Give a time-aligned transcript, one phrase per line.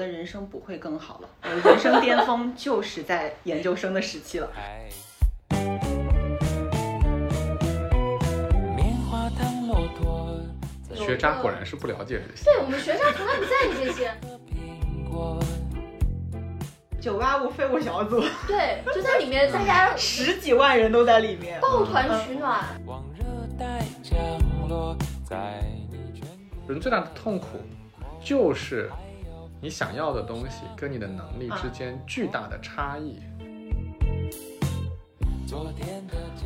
[0.00, 4.50] 的人生不会更好了，我的人生巅峰 就是在研究生的时期了。
[10.94, 12.44] 学渣果然是不了解这些。
[12.44, 14.10] 对我们学渣从来不在意这些。
[17.00, 22.64] 九八五废物小组，对，就在里面，大家 十几万人都在里面，抱团取暖。
[26.68, 27.46] 人最大的痛苦，
[28.22, 28.88] 就是
[29.62, 33.20] 你想要的东西跟你的能力之间巨大的差异。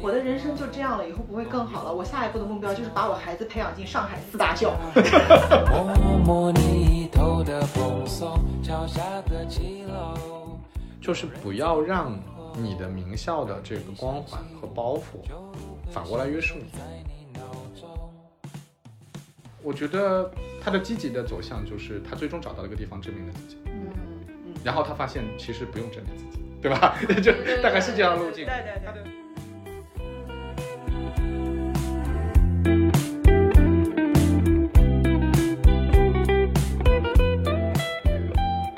[0.01, 1.95] 我的人生就这样了，以后不会更好了。
[1.95, 4.75] 我下一步的目标就是把我孩子培养进上海四大校。
[11.01, 12.19] 就是不要让
[12.57, 15.23] 你的名校的这个光环和包袱
[15.91, 16.65] 反过来约束你。
[19.63, 20.31] 我觉得
[20.65, 23.59] 他的积极的走向就是他最终找到了一个地方证明了自己，
[24.65, 26.97] 然后他发现其实不用证明自己，对吧？
[27.23, 27.31] 就
[27.63, 28.47] 大概是这样路径。
[28.47, 29.05] 对对对。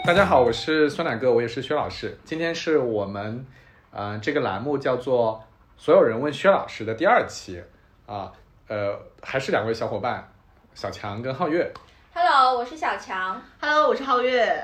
[0.05, 2.19] 大家好，我是酸奶哥，我也是薛老师。
[2.25, 3.47] 今天是我们，
[3.93, 5.45] 呃，这个栏目叫做
[5.79, 7.63] “所有人问薛老师”的第二期
[8.07, 8.33] 啊，
[8.67, 10.33] 呃，还是两位小伙伴，
[10.77, 11.73] 小强跟皓月。
[12.13, 13.43] Hello，我是小强。
[13.59, 14.63] Hello，我是皓月。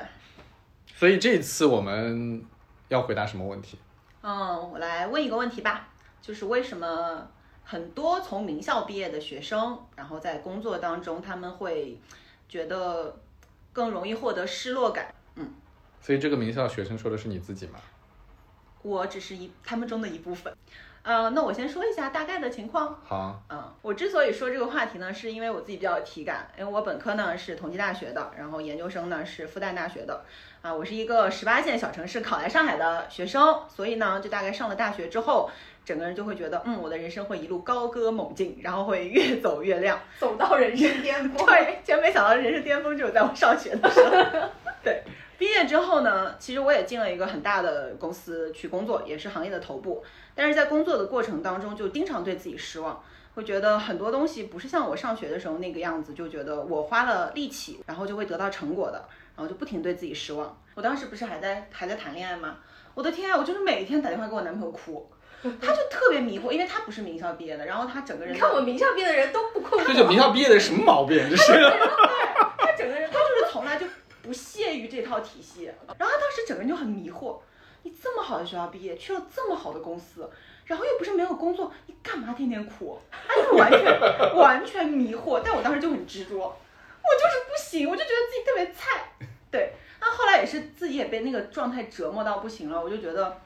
[0.95, 2.45] 所以这一次我们
[2.89, 3.79] 要回答什么问题？
[4.21, 5.89] 嗯，我来问一个问题吧，
[6.21, 7.27] 就是为什么
[7.65, 11.99] 很多从名校毕业的学生，然后在工作当中他们会
[12.47, 13.19] 觉得
[13.73, 15.15] 更容易获得失落感？
[15.37, 15.55] 嗯，
[15.99, 17.81] 所以这个名校学生说的是你自己吗？
[18.83, 20.55] 我只是一他们中的一部分。
[21.05, 22.97] 呃，那我先说一下大概的情况。
[23.05, 23.43] 好。
[23.51, 30.25] 嗯，我之所以说这个话题呢，是因为我自己比较有体感，因为我本科呢是同济大学的，然后研究生呢是复旦大学的。
[30.61, 35.51] 啊，我是一个十八线小城市考来上海的学生，所以呢，就大概上了大学之后，
[35.85, 41.45] 整个人就会觉得，嗯，我的人生会一路高歌猛进，然后会越走越亮，走到人生巅峰。
[41.45, 44.11] 对，真没想到人生巅峰只有在我上学的时候。
[44.85, 45.03] 对。
[45.39, 50.05] 毕业之后呢，其实我也进了一个很大的公司去工作，也是行业的头部。
[50.35, 53.03] 但是在工作的过程当中，就经常对自己失望，
[53.35, 59.05] 会觉得很多东西不是像我上学的时候那个样子，就觉得我花了力气，然后就会得到成果的，
[59.37, 60.59] 然后就不停对自己失望。
[60.75, 62.57] 我当时不是还在还在谈恋爱吗？
[62.95, 65.11] 我的天啊，我就是每天打电话给我男朋友哭，
[65.43, 71.19] 他就特别迷惑，因为他不是名校毕业的，然后他整个人，你看我名校毕业的人都不哭，这就名校毕业的什么毛病？
[71.29, 71.71] 这是，对，
[72.59, 73.87] 他整个人他就是从来就。
[74.23, 77.39] 不屑于这套体系，然后他当时整个人就很迷惑。
[77.85, 80.31] 你这么好的学校毕业，去了这么好的公司，
[80.67, 82.99] 然后又不是没有工作，你干嘛天天哭？
[83.11, 85.41] 他就完全完全迷惑。
[85.45, 89.13] 但我当时就很执着，我就是不行，我就觉得自己特别菜。
[89.51, 93.39] 对，那后来也是自己也被那个状态折磨到不行了，我就觉得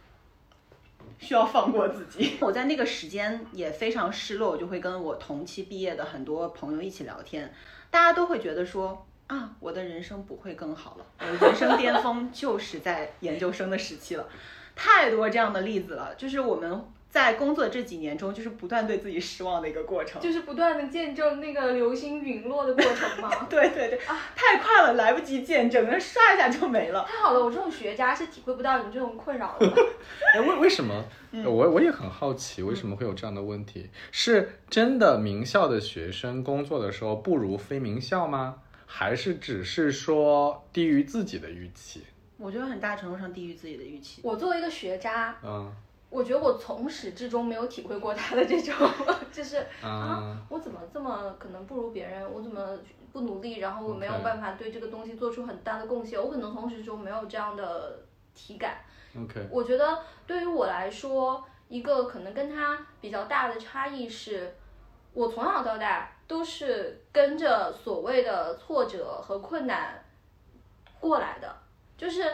[1.18, 2.36] 需要放过自己。
[2.40, 7.52] 我在那个时间也非常失落，我就会跟我同期毕业的很多朋友一起聊天，
[7.90, 9.06] 大家都会觉得说。
[9.28, 14.28] 啊，我的人生不会更好了，我的人生巅峰 就是在研究生的时期了，
[14.74, 23.30] 太多这样的例子了，就是我们在工作这几年中，就是不断对自己失望的一个过程，就是不断的见证那个流星陨落的过程嘛？
[23.50, 27.04] 对对对，啊，太快了，来不及见证，那刷一下就没了。
[27.08, 29.66] 太好了，我这种学渣是体会不到你这种困扰的。
[30.34, 31.04] 哎，为为什么？
[31.44, 33.90] 我我也很好奇，为什么会有这样的问题？
[34.12, 38.56] 是真的名校的学生工作的时候不如非名校吗？
[38.98, 42.02] 还是只是说低于自己的预期？
[42.38, 44.22] 我觉得很大程度上低于自己的预期。
[44.24, 45.70] 我作为一个学渣，嗯，
[46.08, 48.74] 我觉得我从始至终没有体会过他的这种，
[49.30, 52.26] 就是啊，我怎么这么可能不如别人？
[52.32, 52.78] 我怎么
[53.12, 53.58] 不努力？
[53.58, 56.18] 然后我没有办法对这个东西做出很大的贡献？
[56.18, 58.02] 我可能从始至终没有这样的
[58.34, 58.78] 体感。
[59.14, 64.54] OK，我觉得对于我来说，一个可能跟他比较大的差异是，
[65.12, 66.15] 我从小到大。
[66.26, 70.04] 都是跟着所谓的挫折和困难
[71.00, 71.56] 过来的，
[71.96, 72.24] 就是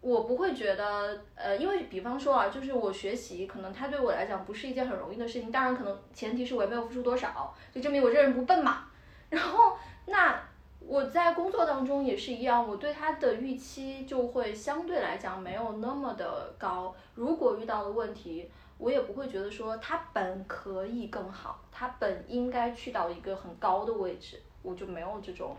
[0.00, 5.50] 我不会觉得，呃，因为比方说啊，就是我学习，可能它对我来讲不是一件很容易的事情。
[5.50, 8.84] 当然，可能前提是我也没有付出多少，就证明我这人不笨嘛。
[9.30, 9.76] 然后，
[10.06, 10.40] 那
[10.80, 16.94] 我在工作当中也是一样，我对他的预期就会相对来讲没有那么的高。
[17.14, 25.56] 如果遇到了问题，我也不会觉得说他本可以更好，他本应该去到一个很高的位置，我就没有这种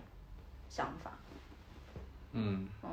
[0.69, 1.11] 想法。
[2.33, 2.89] 嗯嗯，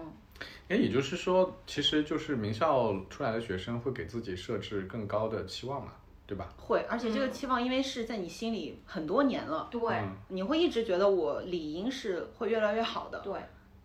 [0.69, 5.93] 哎，也就是说，其实就是名校出来的学生会给自己设置更高的期望嘛，
[6.27, 6.49] 对吧？
[6.57, 9.81] 会，而且这个期望因为是在你心里很多年了，对，
[10.29, 13.35] 你会一直觉得我理应是会越来越好的，对。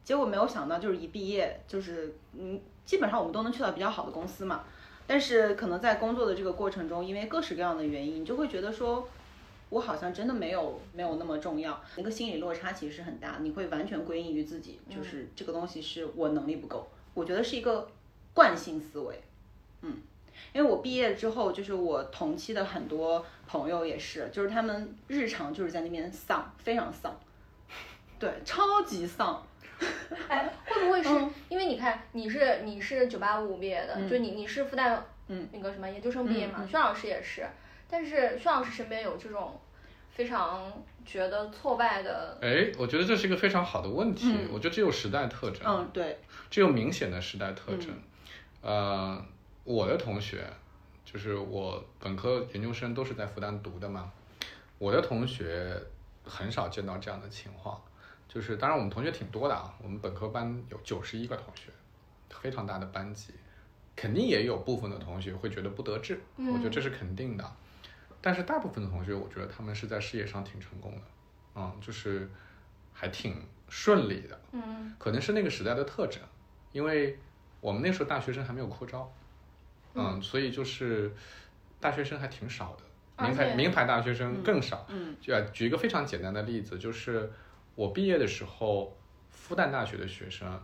[0.03, 4.63] 结果没有想到，就是一毕业就是嗯，基本上我们都能去到比较好的公司嘛。
[5.07, 9.07] 但是可能在工作的这个过程中，因为各式各样的原因，你就会觉得说，
[9.69, 17.89] 我好像真的没有没有那么重要，那个心理落差其实是很大，你会完全归因于自己，就是这个东西是我能力不够，我觉得是一个
[18.33, 19.21] 惯性思维，
[19.81, 19.95] 嗯，
[20.53, 27.17] 因为我毕业之后，就是我同期的很多朋友也是，就是他们日常就是在那边丧，非常丧，
[28.19, 29.45] 对，超级丧，
[30.29, 37.47] 哎，会不会是嗯因为你看你是你是九八五毕业的，嗯就你你是复旦嗯那个什么研究生毕业嘛，薛老师也是，
[37.89, 39.59] 但是薛老师身边有这种
[40.11, 40.71] 非常
[41.05, 44.31] 觉得挫败的，哎，我觉得这是一个非常好的问题。
[44.33, 46.19] 嗯我觉得这有时代特征，嗯，对，
[46.49, 47.89] 这有明显的时代特征。
[48.61, 49.23] 呃，
[49.63, 50.43] 我的同学，
[51.05, 54.11] 就是我本科、研究生都是在复旦读的嘛，
[54.79, 55.73] 我的同学
[56.23, 57.79] 很少见到这样的情况。
[58.27, 61.71] 就是当然我们同学挺多的啊，我们本科班有九十一个同学，
[62.29, 63.33] 非常大的班级，
[63.95, 67.51] 肯定也有部分的同学会觉得不得志，嗯我觉得这是肯定的。
[68.21, 71.01] 但是大部分的同学，我觉得他们是在事业上挺成功的，
[71.55, 72.29] 嗯，就是
[72.93, 74.39] 还挺顺利的。
[74.51, 76.21] 嗯可能是那个时代的特征，
[76.71, 77.17] 因为
[77.61, 79.11] 我们那时候大学生还没有扩招，
[79.93, 81.13] 嗯，所以就是
[81.79, 84.85] 大学生还挺少的，名牌名牌大学生更少。
[84.89, 87.31] 嗯就啊举一个非常简单的例子，就是
[87.77, 88.97] 我毕业的时候，
[89.29, 90.59] 复旦大学的学生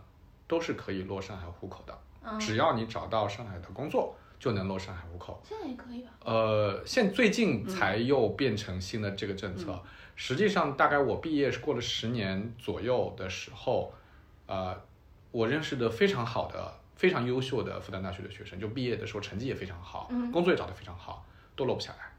[0.48, 5.40] 都是可以落上海户口的，嗯，只要你找到上海的工作，就能落上海户口。
[5.44, 6.10] 现在也可以吧？
[6.24, 9.80] 呃，现最近才又变成新的这个政策。
[10.16, 13.94] 实际上，大概我毕业是过了十年左右的时候，
[14.46, 14.76] 呃，
[15.30, 21.24] 我认识的非常好的、非常优秀的复旦大学的学生，就毕业的时候成绩也非常好，嗯工作也找得非常好，
[21.54, 22.12] 都落不下来。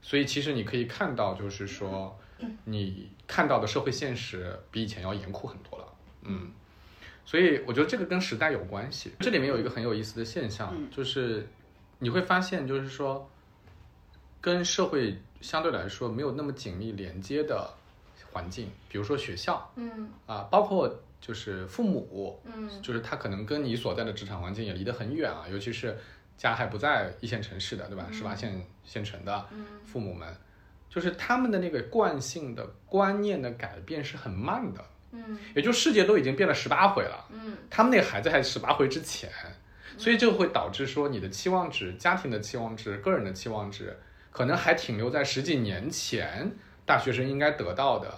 [0.00, 2.16] 所以其实你可以看到，就是说，
[2.64, 5.84] 你看到的社会现实比以前要严酷很多了。
[6.22, 6.50] 嗯，
[7.24, 9.12] 所以我觉得这个跟时代有关系。
[9.20, 11.46] 这里面有一个很有意思的现象，嗯就是
[11.98, 13.28] 你会发现，就是说，
[14.40, 17.70] 跟社会相对来说没有那么紧密连接的
[18.32, 25.98] 环境，比如说学校嗯啊，包括就是父母，嗯就是他可能跟你所在的职场环境也离得很远啊，尤其是
[26.36, 28.06] 家还不在一线城市的，对吧？
[28.12, 30.34] 十八线县城的嗯父母们，
[30.90, 35.38] 就是他们的那个惯性的观念的改变是很慢的，嗯。
[35.54, 37.56] 也就世界都已经变了十八回了，嗯。
[37.70, 39.30] 他们那个孩子还十八回之前，
[39.96, 43.96] 所以就会导致说你的期望值、家庭的期望值、个人的期望值，
[44.32, 46.50] 可能还停留在十几年前
[46.84, 48.12] 大学生应该得到的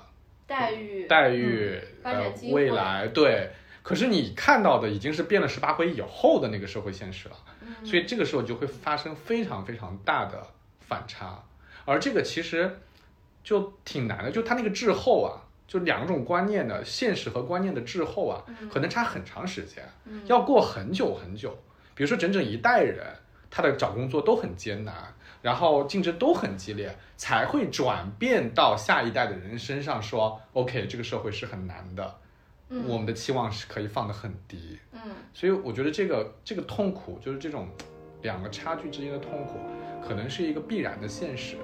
[0.46, 3.50] 待遇待遇、呃未来对。
[3.82, 7.84] 可是你看到的已经是变了十八回以后的那个社会现实了，嗯。
[7.84, 10.46] 所以这个时候就会发生非常非常大的
[10.80, 11.42] 反差，
[11.84, 12.78] 而这个其实
[13.42, 21.56] 就挺难的，就它那个滞后啊，就两种观念的现实和观念的滞后啊，可能差很长时间，嗯要过很久很久，
[21.94, 23.06] 比如说整整一代人，
[23.50, 24.94] 他的找工作都很艰难，
[25.42, 32.18] 然后竞争都很激烈，才会转变到下一代的人身上说，OK，这个社会是很难的，
[32.68, 35.00] 嗯我们的期望是可以放得很低，嗯。
[35.34, 37.68] 所以我觉得这个这个痛苦，就是这种
[38.22, 39.58] 两个差距之间的痛苦，
[40.06, 41.56] 可能是一个必然的现实。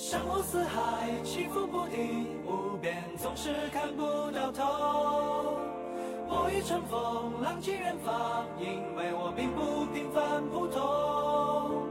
[0.00, 4.62] 山呼四海，起伏不定，无边总是看不到头。
[6.28, 11.82] 我欲乘风，浪迹远方，因为我并不平凡普通。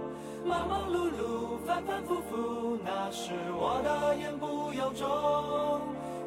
[0.46, 5.06] 忙忙碌碌，反反复复，那是我的言不由衷。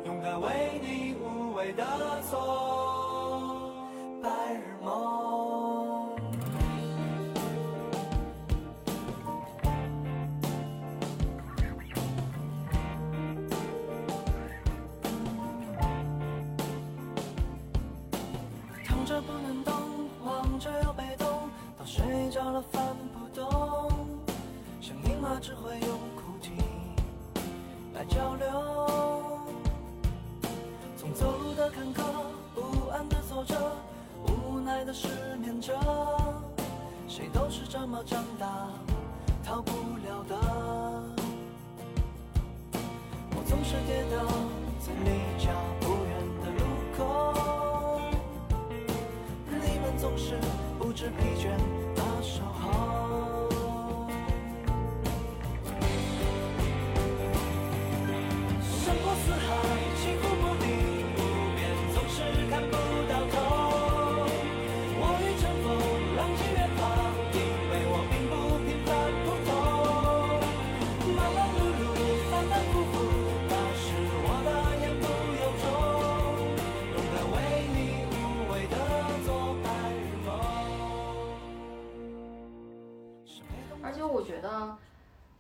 [0.05, 1.83] 勇敢为你无畏的
[2.31, 3.73] 做
[4.23, 5.30] 白日梦。
[84.07, 84.77] 我觉得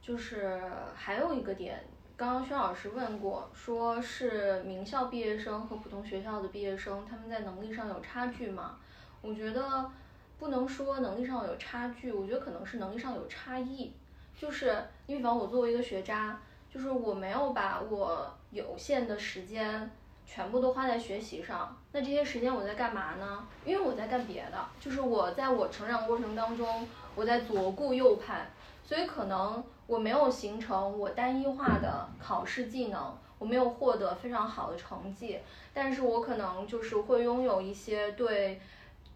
[0.02, 0.60] 就是
[0.94, 1.84] 还有一个点，
[2.16, 8.76] 刚刚薛老师问过，说是名校毕业生和普通学校的毕业生他们在能力上有差距吗？
[9.22, 9.90] 我觉得
[10.38, 13.92] 不能说能力上有差距，我觉得可能是能力上有差异。
[14.38, 16.40] 就是你比方我作为一个学渣，
[16.72, 19.90] 就是我没有把我有限的时间
[20.24, 23.46] 全部都花在学习上，那这些时间我在干嘛呢？
[23.66, 28.46] 因为我在干别的，就是我在我成长过程当中，我在左顾右盼，
[28.84, 35.38] 所以可能我没有形成我单一化的考试技能，我没有获得非常好的成绩，
[35.74, 38.60] 但是我可能就是会拥有一些对，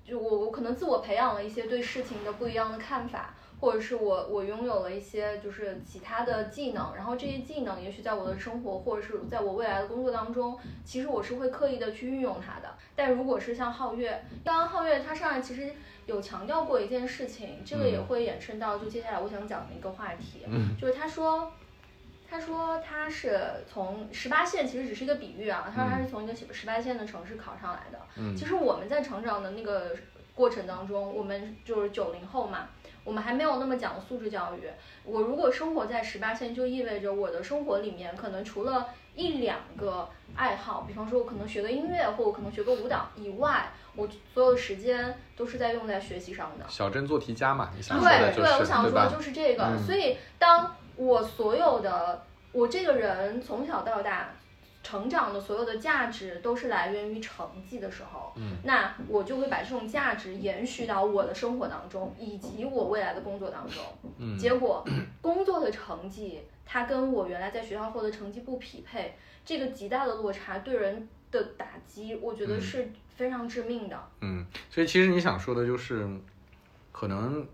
[0.04, 3.34] 就我我可能自我培养了一些对事情的不一样的看法。
[3.64, 12.68] 或者是我我拥有了一些就是其他的技能，然后这些技能也许在我的生活或者是在我未来的工作当中，其实我是会刻意的去运用它的。
[12.94, 15.72] 但如果是像皓月，刚刚皓月他上来其实
[16.04, 20.44] 有强调过一件事情，这个也会延伸到就接下来我想讲的一个话题，
[20.78, 21.50] 就是他说。
[22.26, 25.70] 他说他是从十八线，其实只是一个比喻啊。
[25.72, 27.98] 他说他是从一个十八线的城市考上来的。
[28.16, 29.94] 嗯其实我们在成长的那个
[30.34, 32.70] 过程当中，我们就是九零后嘛，
[33.04, 34.68] 我们还没有那么讲素质教育。
[35.04, 46.64] 我如果生活在十八线，就意味着我的生活里面可能除了一两个爱好，比方说我可能学个音乐，或我可能学个舞蹈以外，我所有的时间都是在用在学习上的。
[46.68, 49.10] 小镇做题家嘛，你想说的对对，我想说的？
[49.10, 49.64] 就是这个。
[49.64, 54.30] 嗯所以，当我所有的我这个人从小到大
[54.84, 63.82] 成长的所有的价值都是来源于成绩的时候，嗯那我就会把这种价值延续到我的生活当中，以及我未来的工作当中。
[64.18, 64.86] 嗯结果，
[65.22, 73.98] 工作的成绩它跟我原来在学校获得成绩不匹配，这个极大的落差对人的打击，我觉得嗯是非常致命的。
[74.20, 76.06] 嗯，所以其实你想说的就是，
[76.92, 77.46] 可能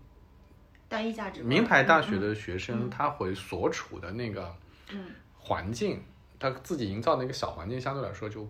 [0.89, 1.41] 单一价值。
[1.43, 4.53] 名牌大学嗯的学生他会所处的那个
[4.91, 5.05] 嗯
[5.39, 6.03] 环境，
[6.41, 8.45] 他自己营造的那个小环境相对来说就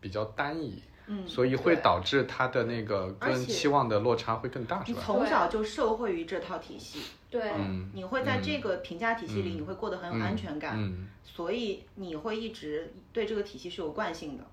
[0.00, 4.98] 比较单一，嗯，所以会导致他的那个跟期望的落差会更大，是你？
[4.98, 11.06] 从小就受惠于这套体系，对，嗯你会在这个评价体系里，嗯你会过得很有安全感，嗯。
[11.22, 14.44] 所以你会一直对这个体系是有惯性的。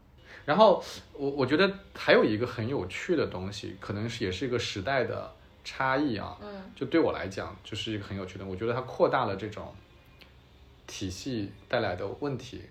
[0.46, 0.84] 然后
[1.14, 5.32] 我我觉得还有一个很有趣的东西，可能是也是一个时代的
[5.64, 6.36] 差异啊。
[6.42, 9.72] 嗯就对我来讲，就是一个很有趣的，我觉得它扩大了这种
[10.88, 12.64] 体系带来的问题。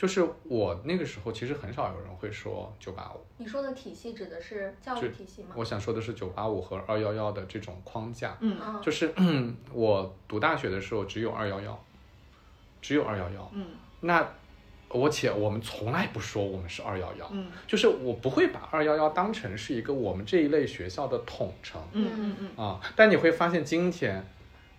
[0.00, 5.50] 就是我那个时候其实很少有人会说九八五，你说的体系指的是教育体系吗？
[5.54, 8.34] 我想说的是九八五和二幺幺的这种框架。
[8.40, 9.12] 嗯嗯，就是
[9.74, 11.78] 我读大学的时候只有二幺幺，
[12.80, 13.50] 只有二幺幺。
[13.52, 13.66] 嗯
[14.00, 14.26] 那
[14.88, 24.24] 我且我们从来不说我们是二幺幺，嗯就是我不会把二幺幺当成是一个我们这一类学校的统称嗯嗯嗯啊，但你会发现今天，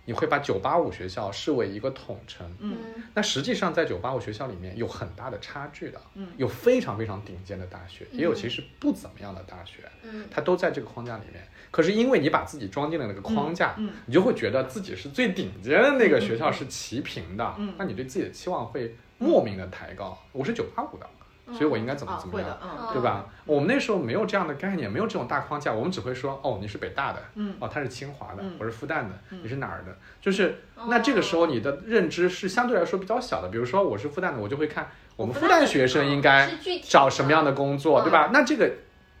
[0.04, 2.76] 你会把九八五学校视为一个统称，嗯。
[2.96, 6.28] 嗯那实际上在九八五学校里面有很大的差距的，嗯。
[6.36, 10.26] 有非常非常顶尖的大学，也有嗯其实不怎么样的大学，嗯。
[10.30, 11.42] 它都在这个框架里面。
[11.70, 13.90] 可是因为你把自己装进了那个框架，嗯。
[14.06, 17.74] 你就会觉得自己是最顶尖的那个学校是齐平的，嗯。
[17.78, 20.18] 那你对自己的期望会莫名的抬高。
[20.32, 21.06] 我是九八五的，
[21.52, 22.58] 所以我应该怎么啊怎么样。
[22.92, 23.26] 对吧？
[23.44, 29.96] 我们那时候没有这样的概念，没有这种大框架，我们只会说，哦，你是北大的，嗯哦，他是清华的，嗯我是复旦的，嗯你是哪儿的？
[30.20, 33.48] 就是那这个时候你的认知是相对来说比较小的。
[33.48, 36.50] 比如说我是复旦的，我就会看我们复旦学生应该
[36.82, 38.30] 找什么样的工作，嗯对吧？
[38.32, 38.70] 那这个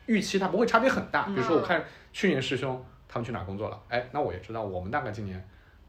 [0.06, 1.24] 预期它不会差别很大。
[1.28, 5.42] 嗯比如说我看去年师兄他们去哪儿工作了，哎，那我也知道我们大概今年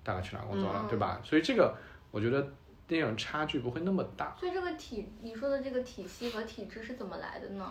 [0.03, 1.19] 大概去哪儿工作了，嗯对吧？
[1.23, 1.73] 所以这个
[2.12, 2.47] 我觉得
[2.88, 4.36] 那种差距不会那么大。
[4.40, 7.70] 所以这个体，你说的这个体系和体制是怎么来的呢？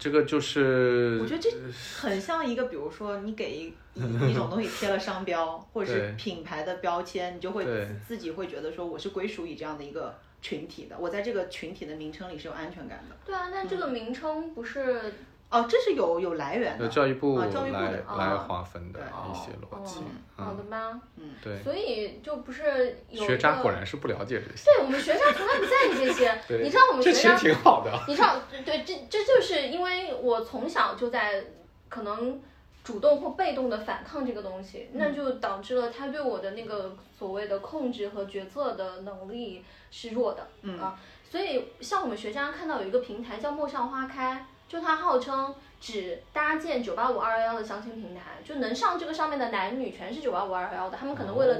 [0.00, 1.48] 这个就是我觉得这
[1.96, 13.16] 很像一个，比如说你给一一一种东西贴了商标，或者是品牌的标签，你就会自自己会觉得说我是归属于这样的一个群体的，我在这个群体的名称里是有安全感的。
[13.24, 15.00] 对啊，但这个名称不是
[15.48, 16.84] 哦，这是有有来源的。
[16.84, 20.00] 由教育部啊教育部来的来啊划分的对一些逻辑
[20.36, 20.44] 哦。
[20.44, 21.00] 好的嗯，吧？
[21.42, 24.64] 对，所以就不是学渣果然是不了解这些。
[24.64, 26.38] 对我们学渣从来不在意这些。
[26.48, 27.92] 对你知道我们这其实学渣挺好的。
[28.08, 31.44] 你知道，对，这这就是因为我从小就在
[31.88, 32.40] 可能
[32.82, 40.98] 主动或被动的反抗这个东西，那就导致了他对我的那个所谓的控制和决策的能力是弱的，嗯啊，
[41.30, 51.58] 所以像我们学渣看到有一个平台叫陌上花开，就它号称只搭建九八五二幺幺的相亲平台，就能上这个上面的男女全是九八五二幺幺的，他们可能为了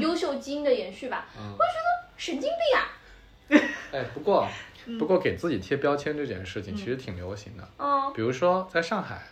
[0.00, 2.82] 优秀基因的延续吧，我就觉得神经病啊！
[3.92, 4.46] 哎，不过
[4.98, 7.68] 不过给自己贴标签这件事情其实挺流行的。
[7.78, 9.22] 嗯比如说在上海，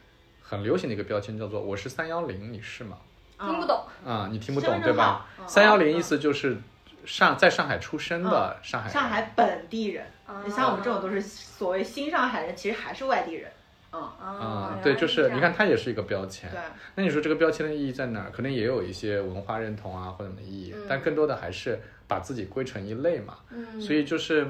[0.42, 2.96] 很流行的一个标签叫做“我是三幺零”，你是吗？
[3.38, 3.84] 听不懂。
[4.04, 6.58] 啊，你听不懂对吧三幺零意思就是
[7.04, 8.94] 上在上海出生的上海人。
[8.94, 13.50] 上海本地人，啊像我们这种都是所谓新上海人，其实还是外地人。
[13.92, 16.48] 嗯，啊嗯，对，就是你看，它也是一个标签。
[16.50, 16.60] 对，
[16.94, 18.30] 那你说这个标签的意义在哪儿？
[18.30, 23.38] 可能也有一些文化认同啊或者什么意义，嗯但更多的还是把自己归成一类嘛。
[23.50, 24.46] 嗯，所以就是，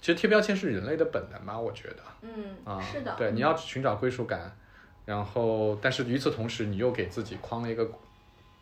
[0.00, 4.56] 其实贴标签是人类的本能嘛，我觉得嗯啊，是的，对，你要寻找归属感，
[5.06, 7.88] 然后但是与此同时，你又给自己框了一个。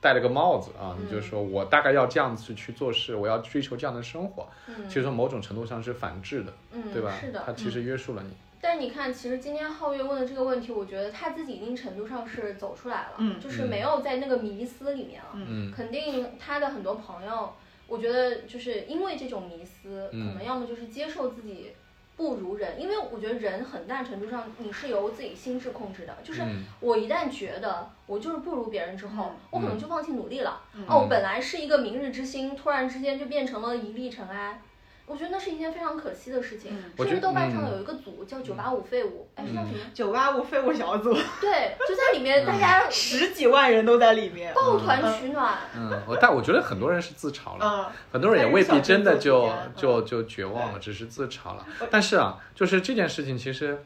[0.00, 7.12] 戴了个帽子啊，你就嗯说我大概要这样子去做事，我要追求这样的生活，嗯，其实某种程度上是反制的，嗯对吧？
[7.20, 8.30] 是的，它其实约束了你。
[8.60, 15.30] 但你看，其实今天皓月问的这个问题，我觉得他自己一定程度上是走出来了，嗯就是没有在那个迷思里面了。
[15.34, 17.52] 嗯肯定他的很多朋友，
[17.86, 21.72] 我觉得就是因为这种迷思，嗯可能要么就是接受自己
[22.18, 30.60] 不如人，因为我觉得人很大程度上你是由自己心智控制的，就是嗯我一旦觉得我就是不如别人之后，嗯我可能就放弃努力了。
[30.74, 34.60] 嗯哦，我本来是一个明日之星，突然之间就变成了一粒尘埃。
[35.08, 36.70] 我觉得那是一件非常可惜的事情。
[36.72, 39.78] 嗯我觉得甚至豆瓣上嗯有一个组叫“九八五废物”，哎，是叫什么？
[39.94, 44.52] 九八五废物小组，对，就在里面大家 十几万人都在里面。
[44.54, 45.58] 抱团取暖。
[45.74, 51.66] 嗯，我但我觉得很多人是自嘲了，嗯，很多人也未必真的就就就绝望了，只是自嘲了。
[51.90, 53.82] 但是啊，就是这件事情其实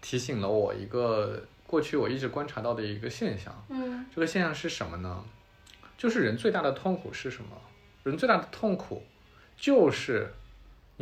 [0.00, 5.24] 提醒了我一个过去我一直观察到的一个现象，嗯这个现象是什么呢？
[5.98, 7.56] 就是人最大的痛苦是什么？
[8.04, 9.02] 人最大的痛苦
[9.56, 10.32] 就是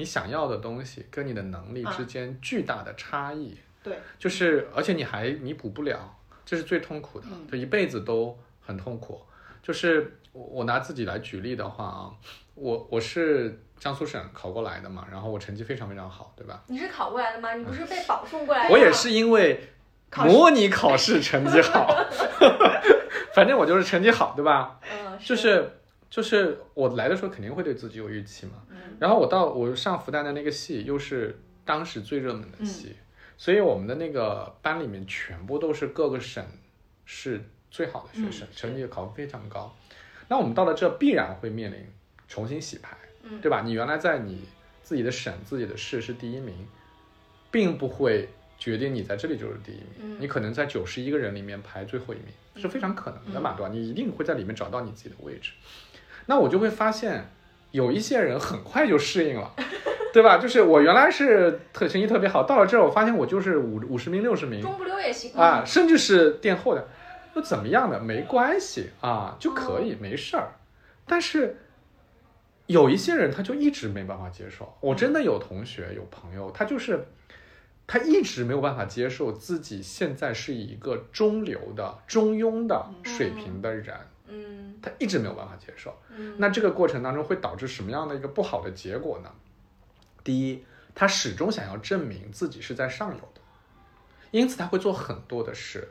[0.01, 3.55] 你想要的东西跟你的能力之间巨大的差异。
[3.83, 5.99] 对，就是而且你还弥补不了，
[6.47, 9.21] 这是最痛苦的，嗯就一辈子都很痛苦。
[9.63, 12.11] 就是我我拿自己来举例的话啊，
[12.55, 16.63] 我我是江苏省考过来的嘛，然后我成绩非常非常好，对吧？
[16.67, 17.53] 你是考过来的吗？
[17.53, 18.73] 你不是被保送过来的吗？
[18.75, 19.61] 我也是因为
[20.17, 21.95] 模拟考试成绩好
[23.35, 24.81] 反正我就是成绩好，对吧？
[24.91, 25.71] 嗯，就是
[26.11, 32.97] 就是我来的时候肯定会对自己有预期嘛，嗯然后我到我上复旦的那个系又是当时最热门的系，
[33.39, 36.45] 所以我们的那个班里面全部都是各个省
[37.05, 39.73] 市最好的学生，嗯成绩考得非常高。
[40.29, 41.79] 那我们到了这必然会面临
[42.27, 43.63] 重新洗牌，嗯对吧？
[43.63, 44.45] 你原来在你
[44.83, 46.67] 自己的省、自己的市是第一名，
[47.53, 53.73] 并不会决定你在这里就是第一名，嗯你可能在九十一个人里面排最后一名，是非常可能的嘛，对吧？
[53.73, 55.53] 你一定会在里面找到你自己的位置。
[56.31, 57.29] 那我就会发现，
[57.73, 59.53] 有一些人很快就适应了，
[60.13, 60.39] 对吧？
[60.39, 65.65] 就是我原来是特成绩特别好，到了这儿我发现我就是五五十名、六十名中不溜也行啊，。
[65.67, 66.87] 甚至是垫后的，
[67.35, 70.53] 又怎么样的没关系啊，就可以、没事儿。
[71.05, 71.57] 但是
[72.67, 77.09] 有一些人他就一直没办法接受，我真的有同学有朋友，他就是
[77.89, 83.97] 他一直没有办法接受自己现在是一个中流的、中庸的水平的人，
[84.31, 84.79] 嗯。
[84.81, 85.95] 他一直没有办法接受。
[86.17, 89.31] 嗯，那这个过程当中会导致什么样的一个不好的结果呢？
[90.25, 90.65] 第一，
[90.95, 93.41] 他始终想要证明自己是在上游的，
[94.31, 95.89] 因此他会做很多的事，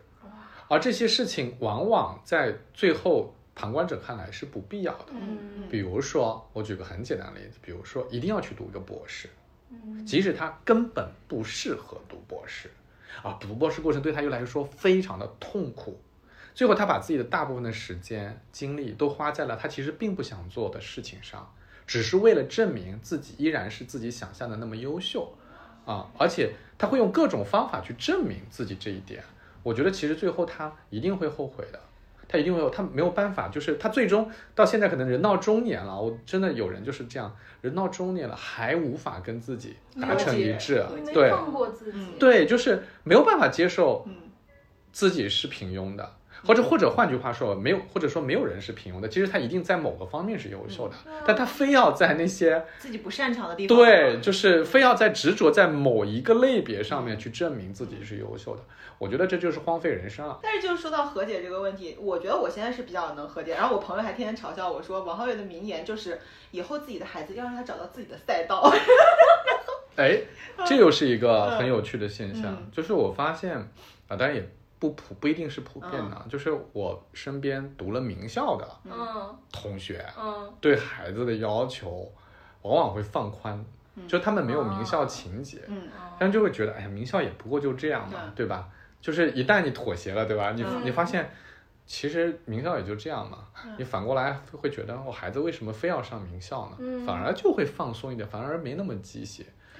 [0.68, 5.06] 而这些事情往往在最后旁观者看来是不必要的。
[5.10, 5.68] 嗯。
[5.70, 9.30] 比如说，我举个很简单的例子，比如说一定要去读一个博士，
[9.70, 10.06] 嗯。
[10.06, 12.72] 即使他根本不适合读博士，
[13.22, 16.00] 啊，读博士过程对他又来说非常的痛苦，
[16.60, 21.50] 最后他把自己的大部分的时间精力都花在了他其实并不想做的事情上，
[21.88, 25.32] 只是为了证明自己依然是自己想象的那么优秀，
[25.86, 29.24] 啊，而且他会用各种方法去证明自己这一点，
[29.64, 31.80] 我觉得其实最后他一定会后悔的。
[32.28, 41.98] 他一定会有，他没有办法，就是他最终到现在可能人到中年了，我真的有人就是这样，人到中年了还无法跟自己达成一致对放过自己。
[41.98, 44.14] 嗯对，就是没有办法接受嗯
[44.92, 53.78] 自己是平庸的，或者或者换句话说，没有或者说没有人是平庸的，其实他一定在某个方面是优秀的，但他非要在那些自己不擅长的地方。
[53.78, 58.64] 对，就是非要在执着在某一个类别上面去证明自己是优秀的，
[58.98, 60.40] 我觉得这就是荒废人生了。
[60.42, 63.54] 但是就是说到和解这个问题，我觉得我现在是比较能和解。
[63.54, 66.20] 然后我朋友还天天嘲笑我说，王浩月的名言就是
[66.52, 68.72] 以后自己的孩子要让他找到自己的赛道。
[69.98, 70.18] 哎，
[70.66, 73.58] 这又是一个很有趣的现象，嗯就是我发现
[74.08, 74.50] 啊，当然也
[74.80, 79.38] 不普不一定是普遍的，就是我身边读了名校的嗯。
[79.52, 80.52] 同学，嗯。
[80.62, 82.10] 对孩子的要求
[82.62, 83.64] 往往会放宽，
[84.08, 85.84] 就他们没有名校情节，嗯。
[85.86, 85.90] 嗯
[86.20, 88.46] 但就会觉得，哎呀，名校也不过就这样嘛，对。
[88.46, 88.68] 吧？
[89.02, 90.52] 就是一旦你妥协了，对吧？
[90.54, 90.86] 你嗯。
[90.86, 91.30] 你发现。
[91.92, 96.76] 其实名校也就这样嘛，你反过来会觉得我孩子为什么非要上名校呢？
[96.78, 97.04] 嗯。
[97.04, 99.26] 反而就会放松一点，反而没那么鸡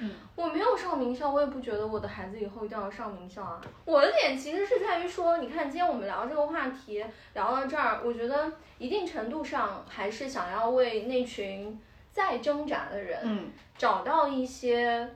[0.08, 0.14] 血。
[0.36, 3.62] 我没有上名校，我也不觉得我的孩子以后一定要上名校啊。
[3.86, 11.80] 我的点其实是在于说，你看今天我们聊这个话题聊到这儿，我觉得一定程度上还是想要为那群
[12.12, 15.08] 在挣扎的人嗯，找到一些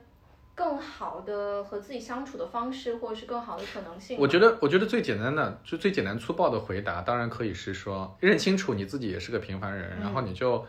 [0.54, 4.16] 更好的和自己相处的方式，或者是更好的可能性。
[4.20, 10.64] 我觉得，我觉得最简单的，就最简单粗暴的回答，当然可以是说，认清楚你自己也是个平凡人，然后你就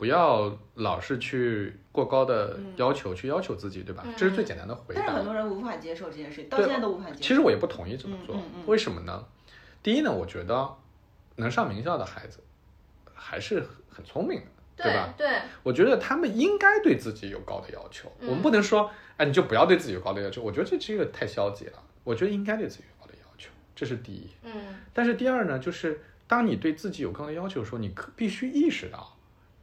[0.00, 4.02] 不要老是去过高的要求，去要求自己，对吧？
[4.06, 5.24] 嗯这是最简单的回答但是很。
[5.26, 7.20] 多人无法接受这件事情，到现在都无法接受。
[7.20, 8.34] 其实我也不同意这么做，
[8.64, 9.22] 为什么呢？
[9.82, 10.74] 第一呢，我觉得
[11.36, 12.38] 能上名校的孩子
[13.12, 14.40] 还是很聪明
[14.74, 15.12] 的，对吧？
[15.18, 20.40] 对，我觉得他们应该对自己有高的要求，嗯我们不能说，哎，你就不要对自己有高的要求。
[20.40, 21.78] 我觉得这这个太消极了。
[22.04, 24.30] 我觉得应该对自己有高的要求，这是第一。
[24.44, 24.52] 嗯
[24.94, 29.14] 但是第二呢，就是当你对自己有高的要求的时候，你可必须意识到，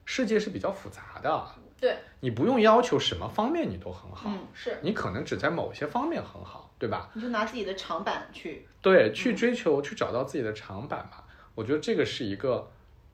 [0.07, 1.45] 世界是比较复杂的。
[1.79, 7.11] 对，你不用要求什么方面你都很好，嗯，是，你可能只在某些方面很好，对吧？
[7.13, 11.23] 你就拿自己的长板去，对，去追求，去找到自己的长板吧。
[11.53, 12.67] 我觉得这个是一个，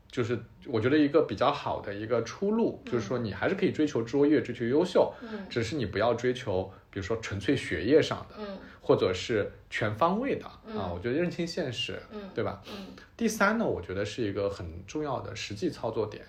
[0.10, 10.90] 就是我觉得一个比较好的一个出路，就是说你还是可以追求卓越，追求优秀，嗯只是你不要追求，比如说纯粹学业上的，嗯或者是全方位的嗯啊。
[10.94, 12.62] 我觉得认清现实，嗯对吧？
[12.68, 16.26] 嗯第三呢，我觉得是一个很重要的实际操作点，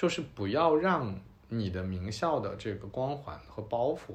[0.00, 1.14] 就是不要让
[1.48, 4.14] 你的名校的这个光环和包袱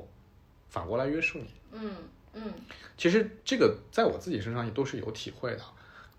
[0.68, 1.54] 反过来约束你。
[1.74, 1.96] 嗯
[2.34, 2.52] 嗯
[2.98, 5.62] 其实这个在我自己身上也都是有体会的。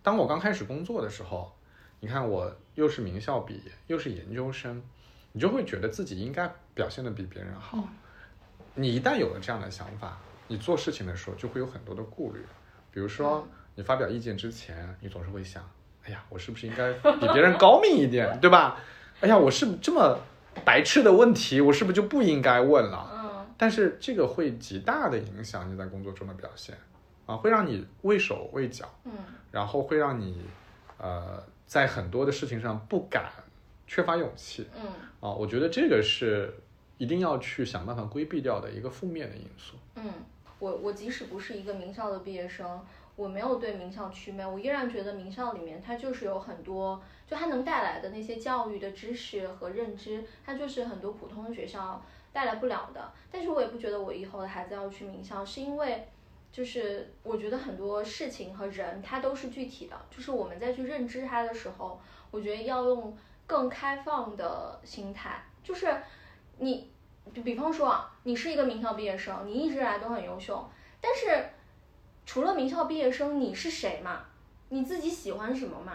[0.05, 1.53] 当我刚开始工作的时候，
[1.99, 4.81] 你看我又是名校毕业，又是研究生，
[5.33, 7.89] 你就会觉得自己应该表现的比别人好。
[8.77, 12.41] 你一旦有了这样的想法，你做事情的时候就会有很多的顾虑。
[12.93, 15.69] 比如说，你发表意见之前，你总是会想：
[16.05, 18.79] 哎呀，我是不是应该比别人高明一点，对吧？
[19.21, 20.19] 哎呀，我是不这么
[20.65, 23.11] 白痴的问题，我是不是就不应该问了？
[23.15, 23.27] 嗯
[23.59, 26.77] 但是这个会极大的影响你在工作中的表现，
[27.25, 29.13] 啊，会让你畏手畏脚，嗯
[29.51, 30.45] 然后会让你，
[30.99, 33.25] 呃，在很多的事情上不敢，
[33.87, 34.85] 缺乏勇气嗯
[35.21, 35.33] 啊。
[35.33, 36.53] 我觉得这个是
[36.99, 39.77] 一定要去想办法规避掉的一个负面的因素。
[39.95, 40.05] 嗯，
[40.59, 42.79] 我我即使不是一个名校的毕业生，
[43.17, 52.01] 我没有对名校祛魅，我依然觉得名校里面它就是有很多，就它能带来的那些教育的知识和认知，它就是很多普通的学校
[52.33, 53.13] 带来不了的。
[53.31, 56.07] 但是我也不觉得我以后的孩子要去名校，是因为。
[56.53, 60.07] 就是我觉得很多事情和人，它都是具体的。
[60.11, 62.01] 就是我们再去认知它的时候，
[62.31, 63.15] 我觉得要用
[63.47, 65.45] 更开放的心态。
[65.63, 65.95] 就是
[66.57, 66.91] 你，
[67.35, 70.67] 比比方说啊，你是一个名校毕业生，你一直以来都很优秀，
[70.99, 71.47] 但是
[72.27, 74.21] 除了名校毕业生，你是谁嘛？
[74.69, 75.93] 你自己喜欢什么嘛？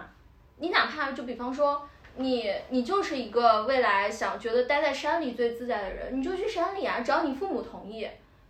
[0.57, 8.07] 你哪怕就比方说，你你就是一个未来想觉得待在山里最自在的人，你就去山里啊，只要你父母同意。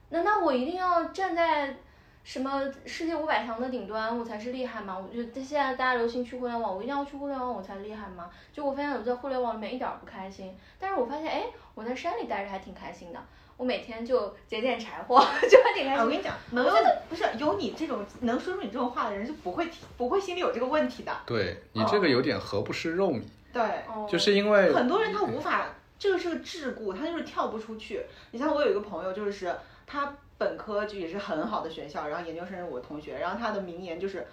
[0.09, 1.75] 难道我一定要站在
[2.23, 4.95] 什么世界五百强的顶端，我才是厉害吗？
[4.95, 8.29] 我觉得现在大家流行去互联网，我一定要去互联网我才厉害吗？
[8.53, 13.19] 就我发现我在互联网里面一点儿不开心，但是我发现哎，我在山里待着还挺开心的，
[13.57, 16.09] 我每天就捡捡柴火， 就还挺开哎，我。
[16.09, 16.73] 跟你讲，能有
[17.09, 21.15] 不是有你这种能说出你这种话的人，是不会提不会心里有这个问题的。
[21.25, 23.21] 对你这个有点何不食肉糜，
[23.53, 28.01] 对，哦就是因为很多人他无法，这个是个桎梏，他就是跳不出去。
[28.31, 34.27] 你像我有一个朋友，就是他本科就也是很好的学校，然后研究生是我同学，然后他的名言就是。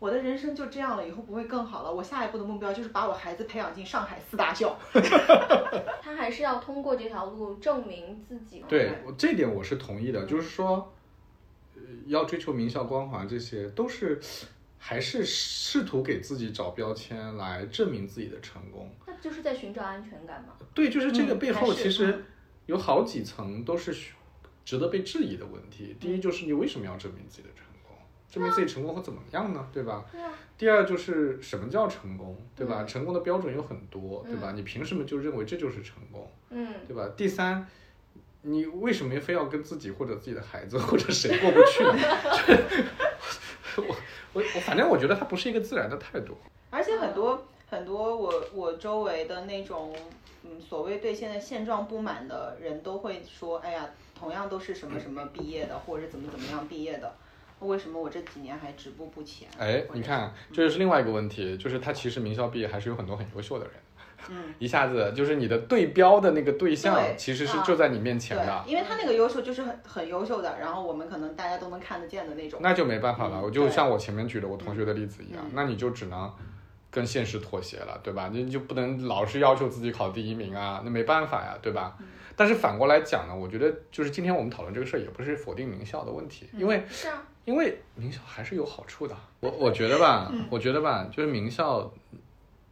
[0.00, 1.92] 我的人生就这样了，以后不会更好了。
[1.92, 4.76] 我下一步的目标就是把我孩子培养进上海四大校。
[6.02, 8.64] 他还是要通过这条路证明自己。
[8.66, 10.90] 对我这点我是同意的，就是说，
[11.76, 14.18] 呃要追求名校光环，这些都是
[14.78, 18.90] 还是试图给自己找标签来证明自己的成功。
[19.06, 20.54] 那就是在寻找安全感嘛。
[20.72, 22.24] 对，就是这个嗯背后其实
[22.64, 24.14] 有好几层都是需
[24.64, 25.94] 值得被质疑的问题。
[26.00, 27.69] 第一就是你为什么要证明自己的成功？
[28.30, 29.66] 证明自己成功会怎么样呢？
[29.72, 30.04] 对吧？
[30.56, 32.82] 第二就是什么叫成功，对吧？
[32.82, 34.52] 嗯成功的标准有很多，对吧？
[34.52, 36.30] 嗯你凭什么就认为这就是成功？
[36.50, 37.08] 嗯对吧？
[37.16, 37.66] 第三，
[38.42, 41.92] 你为什么非要跟自己或者自己的孩子或者谁过不去呢？
[43.76, 43.96] 我
[44.34, 46.36] 我我，反正我觉得它不是一个自然的态度。
[46.70, 49.94] 而且很多很多我我周围的那种，
[50.44, 53.88] 嗯，所谓对现在现状不满的人都会说，哎呀，
[54.18, 57.12] 同样都是什么什么毕业的，或者是怎么怎么样毕业的，
[57.60, 59.48] 为什么我这几年还止步不前？
[59.58, 63.74] 哎，你看，这就是另外一个问题，就是他其实名校毕业还是有很多很优秀的人，
[64.30, 72.58] 嗯， 一下子就是你的对标的那个对象其实是啊就在你面前对的，，因为他那个优秀就是很很优秀的，然后我们可能大家都能看得见的那种。
[72.62, 73.38] 那就没办法了。
[73.38, 76.32] 嗯我就像我前面举的我同学的例子一样嗯，那你就只能
[76.90, 78.30] 跟现实妥协了，对吧？
[78.32, 81.96] 你就不能老是要求自己考第一名啊，那没办法呀，对吧？
[82.36, 89.16] 但是反过来讲呢，我觉得就是今天我们讨论这个事儿，也不是否定名校的问题，因为是啊，因为名校还是有好处的。
[89.40, 91.92] 我我觉得吧，我觉得吧，就是名校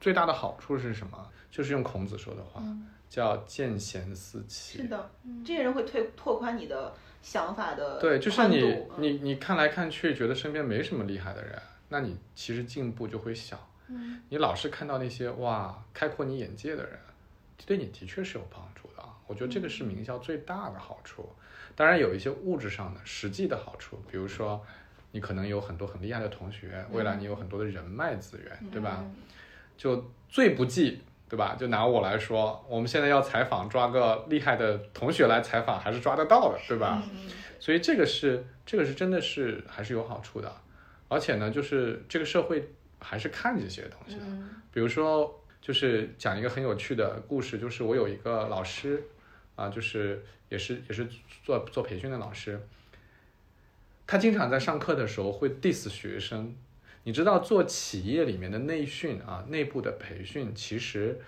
[0.01, 1.31] 最大的好处是什么？
[1.51, 2.63] 就是用孔子说的话，
[3.09, 4.79] 叫见贤思齐。
[4.83, 5.11] 是的，
[5.45, 13.59] 这些人会推拓宽你的想法的对，就是你嗯你你看来看去，觉得身边没什么厉害的人，那你其实进步就会小。
[13.91, 16.99] 嗯你老是看到那些哇开阔你眼界的人，
[17.65, 19.09] 对你的确是有帮助的啊。
[19.27, 21.27] 我觉得这个是名校最大的好处。
[21.79, 24.61] 当然有一些物质上的实际的好处，比如说
[25.13, 28.97] 你可能有很多很厉害的同学，未来你有很多的人脉资源，对吧？
[29.01, 29.15] 嗯
[29.77, 31.55] 就最不济，对吧？
[31.57, 37.01] 就拿我来说，我们现在要采访，抓个厉害的同学来采访，还是抓得到的，对吧？
[37.61, 40.53] 所以这个是这个是真的是还是有好处的，
[41.07, 44.23] 而且呢，就是这个社会还是看这些东西的。
[44.25, 49.03] 嗯比如说，就是讲一个很有趣的故事，就是我有一个老师
[49.59, 51.09] 啊，就是也是也是
[51.45, 52.61] 做做培训的老师，
[54.07, 56.55] 他经常在上课的时候会 diss 学生。
[57.03, 61.19] 你知道做企业里面的内训啊，内部的培训，其实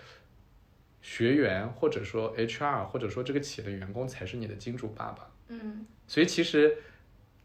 [1.02, 5.28] 学员或者说 HR 或者说这个企业的员工才是你的金主爸爸。
[5.48, 6.76] 嗯所以其实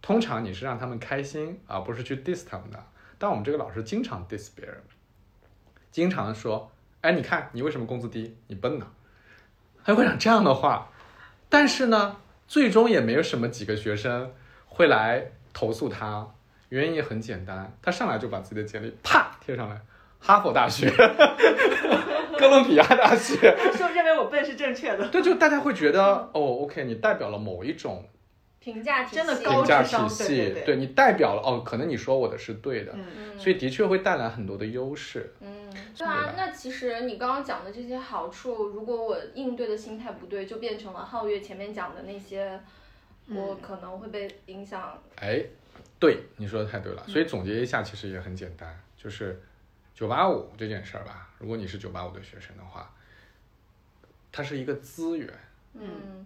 [0.02, 2.86] 通常你是让他们开心，而不是去 diss 他们的。
[3.17, 4.76] 但我们这个老师经常 diss 别人，
[5.89, 6.69] 经常说
[7.02, 8.36] ：“哎，你看你为什么工资低？
[8.48, 8.86] 你笨呐、
[9.86, 10.89] 还会讲这样的话。
[11.48, 12.17] 但是呢，
[12.48, 14.34] 最终也没有什么几个学生
[14.65, 16.28] 会来投诉他，
[16.69, 19.80] 原因也很简单，他上来就把自己的简历啪贴上来，
[20.19, 20.89] 哈佛大学、
[22.38, 28.04] 哥伦比亚大学， 说认为我笨是正确的，对，就大家会觉得哦，OK，你代表了某一种
[28.65, 32.97] 评价体系真的高评价智商体系，对对对你代表了哦，可能你说我的是对的，
[33.38, 35.32] 所以的确会带来很多的优势。
[35.39, 42.60] 嗯，对啊，那其实你刚刚讲的这些好处，如果我应对的心态不对，就变成了皓月前面讲的那些，
[43.30, 44.99] 我可能会被影响。
[45.17, 45.45] 哎，
[45.99, 47.04] 对，你说的太对了。
[47.08, 49.39] 所以总结一下，其实也很简单，就是
[49.93, 51.30] 九八五这件事儿吧。
[51.38, 52.91] 如果你是九八五的学生的话，
[54.32, 55.30] 它是一个资源，
[55.75, 56.25] 嗯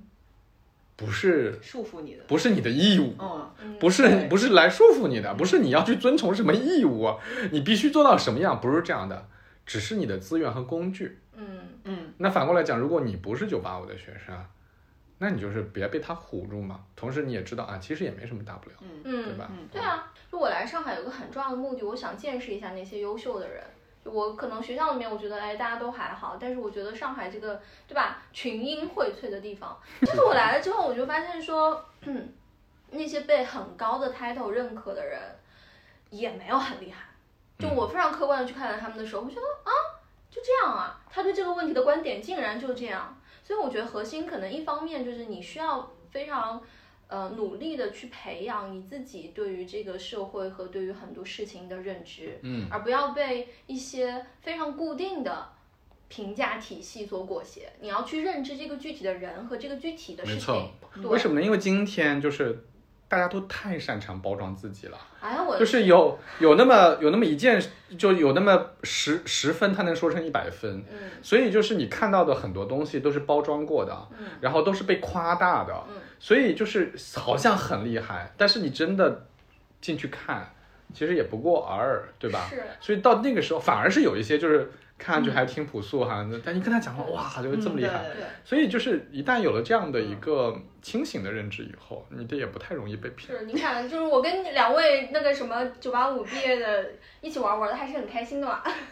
[1.00, 3.16] 不是束缚你的，不是你的义务。
[3.18, 7.10] 嗯，嗯，不是不是来束缚你的，不是你要去遵从什么义务，
[7.52, 9.28] 你必须做到什么样，不是这样的，
[9.66, 11.18] 只是你的资源和工具。
[11.34, 14.36] 嗯嗯，那反过来讲，如果你不是九八五的学生，
[15.20, 16.82] 那你就是别被他唬住嘛。
[16.98, 19.50] 同时你也知道啊，其实也没什么大不了，对嗯，吧？
[19.50, 23.64] 嗯对啊，就我来上海有个很重要的目的，我想见识一下那些优秀的人。
[24.10, 32.34] 我可能学校里面，我觉得哎大家都还好，但是我觉得上海这个对吧群英荟萃的地方，就是我来了之后，我就发现说，嗯，
[32.92, 35.20] 那些被很高的 title 认可的人
[36.10, 37.06] 也没有很厉害。
[37.60, 39.72] 就我非常客观的去看待他们的时候，我觉得啊，
[40.30, 43.16] 就这样啊，他对这个问题的观点竟然就这样。
[43.44, 46.62] 所以我觉得核心可能一方面就是你需要非常
[47.10, 55.50] 呃努力的去培养你自己对于这个社会和对于很多事情的认知，嗯，而不要被一些非常固定的
[56.08, 57.62] 评价体系所裹挟。
[57.82, 61.04] 你要去认知这个具体的人和这个具体的事没错情。
[61.04, 61.46] 对为什么呢？
[61.46, 62.66] 因为今天就是
[63.10, 64.98] 大家都太擅长包装自己了。
[65.20, 67.62] 哎呀，我就是有有那么有那么一件，
[67.98, 71.10] 就有那么十十分，他能说成一百分，嗯。
[71.22, 74.28] 所以就是你看到的很多东西都是包装过的，嗯。
[74.40, 75.96] 然后都是被夸大的，嗯。
[76.20, 79.26] 所以就是好像很厉害，但是你真的
[79.82, 80.48] 进去看，
[80.94, 82.48] 其实也不过尔尔，对吧？
[82.50, 82.62] 是。
[82.80, 88.06] 所以到那个时候，反而是有一些就是看上去还挺朴素哈，但你跟他讲话，哇，就是这么厉害。
[88.44, 93.40] 所以就是一旦有了这样的一个清醒的认知以后，你这也不太容易被骗。
[93.40, 98.62] 是，你看，就是我跟两位那个什么九八五毕业的一起玩玩的，还是很开心的嘛。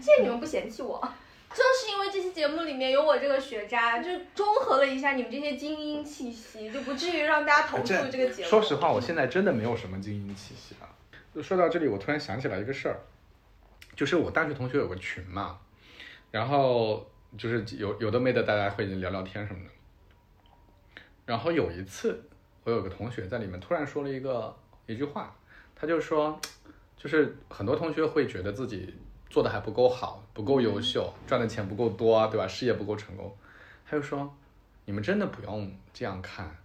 [0.00, 1.00] 谢谢你们不嫌弃我，
[1.48, 8.48] 正是因为这期节目里面有我这个学渣，就中和了一下你们这些精英气息，就不至于让大家投诉这个节目。
[8.48, 10.86] 说实话，我现在真的没有什么精英气息啊。
[11.34, 13.00] 就说到这里，我突然想起来一个事儿，
[13.98, 15.58] 就是我大学同学有个群嘛，
[16.30, 17.04] 然后
[17.36, 19.70] 就是有有的没的，大家会聊聊天什么的。
[21.26, 22.22] 然后有一次，
[22.62, 24.56] 我有个同学在里面突然说了一个
[24.86, 25.34] 一句话，
[25.74, 26.40] 他就说，
[26.96, 28.94] 就是很多同学会觉得自己
[29.28, 32.46] 做的还不够好，不够优秀，赚的钱不够多，对吧？
[32.46, 33.36] 事业不够成功。
[33.84, 34.32] 他就说，
[34.84, 36.56] 你们真的不用这样看，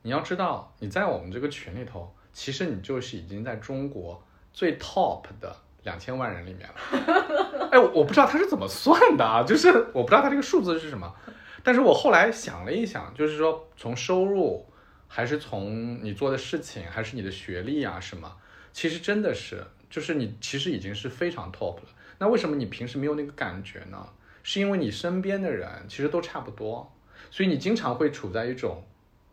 [0.00, 7.68] 你要知道，你在我们这个群里头，其实你就是已经在中国最 top 的两千万人里面了。
[7.72, 11.14] 哎，我我不知道他是怎么算的啊，就是我不知道他这个数字是什么，
[11.62, 14.66] 但是我后来想了一想，就是说从收入，
[15.06, 18.36] 还是从你做的事情，还是你的学历啊什么，
[18.72, 21.82] 其实真的是就是你其实已经是非常 top 了。
[22.18, 24.08] 那为什么你平时没有那个感觉呢？
[24.42, 26.90] 是因为你身边的人其实都差不多，
[27.30, 28.82] 所以你经常会处在一种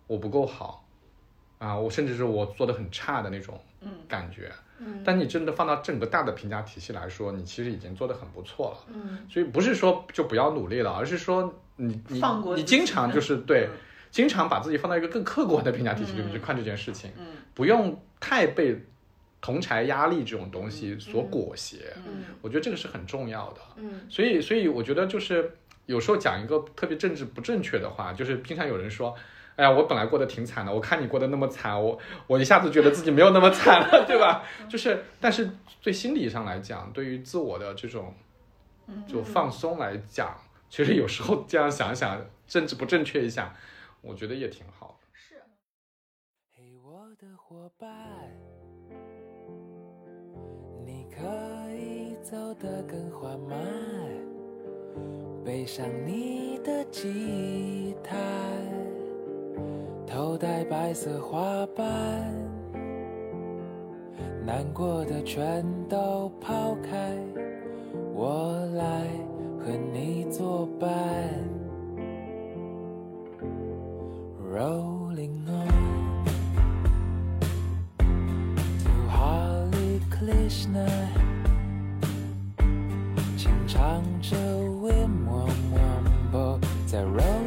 [0.05, 0.85] 我不够好
[1.57, 3.59] 啊，我甚至是我做的很差的那种
[4.07, 4.51] 感觉。
[4.51, 4.57] 嗯
[5.03, 8.93] 但你真的放到整个大的评价体系来说，你其实已经做得很不错了。
[8.93, 13.77] 嗯所以不是说就不要努力了，而是说你你你放过自己经常就是对嗯，
[14.11, 18.79] 经常把自己放到一个更客观的评价体系里面去看这件事情，嗯不用太被
[19.41, 21.77] 同柴压力这种东西所裹挟。
[22.05, 23.61] 嗯我觉得这个是很重要的。
[23.77, 29.15] 嗯所以，所以我觉得就是有时候讲一个特别政治不正确的话，就是经常有人说。
[29.57, 34.43] 哎呀，我本来过得挺惨的，我看你过得那么惨，我我一下子觉得自己没有那么惨了， 对吧？
[34.69, 35.49] 就是，但是
[35.81, 38.13] 对心理上来讲，对于自我的这种
[39.07, 40.37] 就放松来讲，
[40.69, 43.55] 其实有时候这样想想，政治不正确一下，
[44.01, 45.07] 我觉得也挺好的。
[45.13, 45.35] 是。
[46.55, 47.89] 嘿，我的伙伴，
[50.85, 51.23] 你可
[51.75, 53.57] 以走得更缓慢，
[55.43, 58.15] 背上你的吉他，
[60.17, 61.85] 头戴白色花瓣，
[64.43, 67.15] 难过的全都抛开，
[68.15, 69.03] 我来
[69.59, 70.89] 和你作伴。
[74.51, 76.25] Rolling on
[78.79, 80.87] to Hare Krishna，
[83.37, 87.46] 轻唱着 Wim Wam Wambo，在 Rolling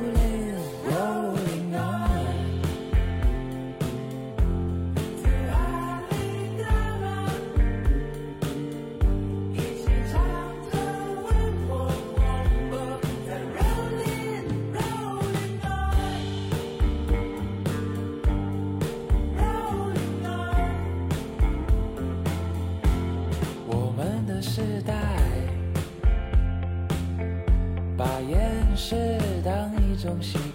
[30.11, 30.50] 种习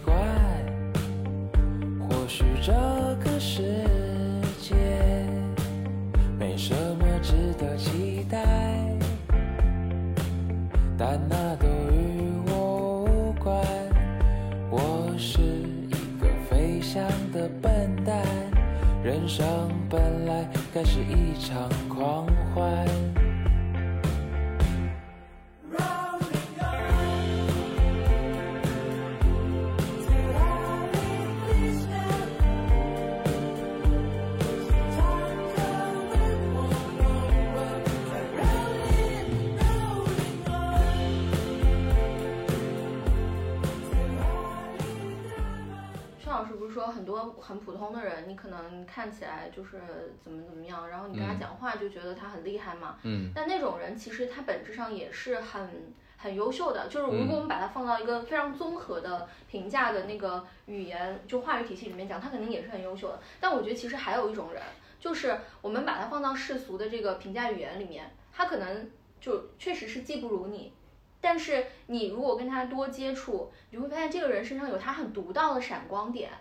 [48.95, 49.81] 看起来就是
[50.23, 52.97] 怎么怎么样，然后你跟他嗯讲话就觉得他很厉害嘛。
[53.03, 55.69] 嗯但那种人其实他本质上也是很
[56.15, 63.19] 很优秀的，就是如嗯果我们把他放到一个非常综合的评价的那个语言就话语体系里面讲，他肯定也是很优秀的。
[63.41, 64.63] 但我觉得其实还有一种人，
[64.97, 70.71] 就是我们把他放到世俗的这个评价语言里面，他可能就确实是技不如你。
[71.19, 76.31] 但是你如果跟他多接触，你会发现这个人身上有他很独到的闪光点，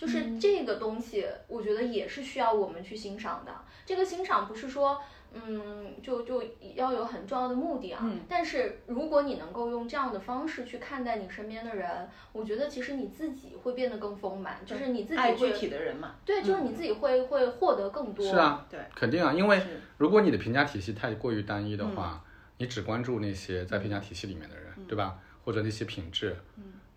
[0.00, 3.52] 就是这个东西，我觉得也是需要我们去欣赏的。
[3.84, 4.98] 这个欣赏不是说，
[5.34, 6.42] 嗯，就就
[6.74, 8.00] 要有很重要的目的啊。
[8.04, 18.24] 嗯但是如果你能够用这样的方式去看待你身边的人，我觉得其实你自己会变得更丰满，就是你自己爱具体的人嘛，对，就是你自己会会获得更多。
[18.24, 19.60] 是啊，对，肯定啊，因为
[19.98, 22.24] 如果你的评价体系太过于单一的话，
[22.56, 25.18] 你只关注那些在评价体系里面的人，对吧？
[25.44, 26.36] 或者那些品质，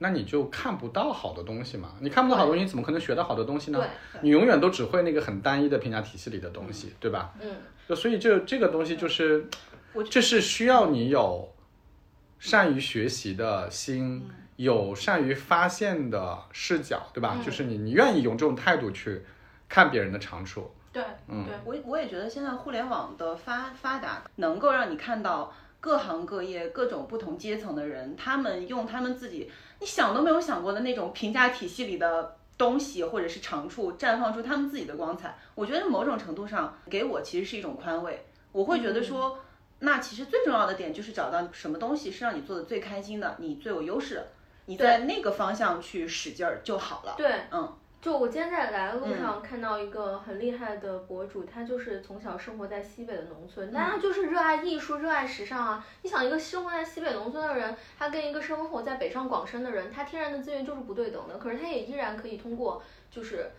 [0.03, 1.93] 那你就看不到好的东西嘛。
[2.01, 3.81] 你看不到好东西，你怎么可能学到好的东西呢？
[4.21, 7.33] 你永远都只会那个很单一的评价体系里的东西，对吧？
[7.39, 7.49] 嗯，
[7.87, 9.47] 就所以这这个东西就是，
[10.09, 11.47] 这是需要你有
[12.37, 17.37] 善于学习的心，有善于发现的视角，对吧？
[17.39, 17.45] 嗯。
[17.45, 19.21] 就是你你愿意用这种态度去
[19.69, 21.45] 看别人的长处，对，嗯。
[21.45, 35.37] 对，我我也觉得现在互联网的发发达，能够让你看到各行各业、各种不同阶层的人，他们用他们自己你想都没有想过的那种评价体系里的东西或者是长处，绽放出他们自己的光彩。
[35.55, 39.39] 我觉得某种程度上给我其实是一种宽慰，我会觉得说。
[39.79, 44.27] 那其实最重要的点就是找到什么东西是让你做的最开心的，你最有优势的，
[44.67, 47.15] 你在那个方向去使劲儿就好了。
[47.17, 55.85] 对，嗯，就我今天在来的路上看到一个很厉害的博主，他就是从小生活在西北的农村，但他就是热爱艺术、热爱时尚啊。
[56.01, 63.49] 你想，一个生活在西北农村的人，他跟一个生活在北上广深的人，他天然的资源就是不对等的，可是他也依然可以通过就是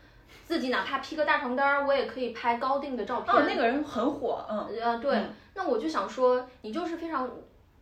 [0.45, 3.35] 自己哪怕披个大床单儿，我也可以拍高定的照片。
[3.35, 7.31] 哦，那个人很火，嗯，呃，对，嗯那我就想说，你就是非常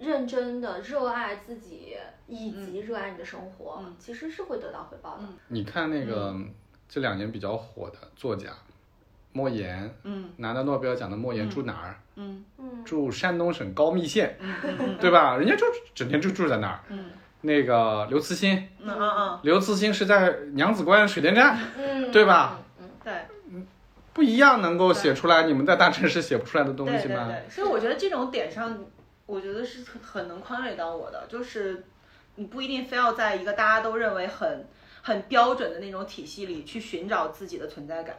[0.03, 1.97] 认真的热爱自己，
[2.27, 5.23] 以及热爱你的生活，嗯其实是会得到回报的。
[5.49, 6.35] 你看那个
[6.89, 8.51] 这两年比较火的作家
[9.33, 11.97] 莫言，嗯拿到诺贝尔奖的莫言住哪儿？
[12.17, 14.37] 嗯嗯，住山东省高密县，
[15.01, 15.37] 对吧？
[15.37, 16.81] 人家就整天就住在那儿。
[16.89, 17.07] 嗯
[17.45, 22.87] 那个刘慈欣，嗯嗯刘慈欣是在娘子关水电站，嗯，对吧嗯？
[22.87, 23.63] 嗯嗯，对。
[24.13, 27.25] 不一样能够写出来你们在大城市写不出来的东西吗？
[27.27, 28.79] 对对对，所以我觉得这种点上，
[29.33, 31.83] 我觉得是很很能宽慰到我的，就是
[32.35, 34.69] 你不一定非要在一个大家都认为很
[35.01, 38.15] 很标准的那种体系里去寻找自己的存在感。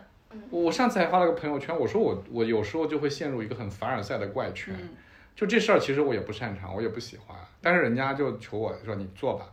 [0.50, 4.90] 我上次还发了个朋友圈，我说我我有时候就会陷入一个很凡尔赛的怪圈，嗯
[5.36, 9.46] 就这事儿其实我也不擅长，我也不喜欢，但是人家就求我说你做吧，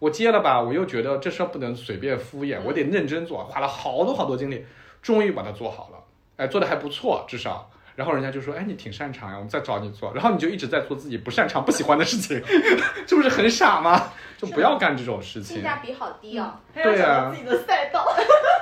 [0.00, 4.66] 我接了吧，我又觉得这事儿不能随便敷衍，我得认真做，花了好多好多精力，
[5.00, 6.04] 终于把它做好了，
[6.38, 7.70] 哎，做的还不错，至少。
[7.96, 12.42] 然后人家就说：“哎，你挺擅长呀，我们再找你做。”然后你就一直在做自己不擅长、不喜欢的事情，
[13.06, 14.10] 这不是很傻吗？
[14.38, 15.56] 就不要干这种事情。
[15.56, 16.60] 性价比好低啊。
[16.74, 18.06] 还要对啊自己的赛道。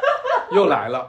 [0.52, 1.08] 又来了。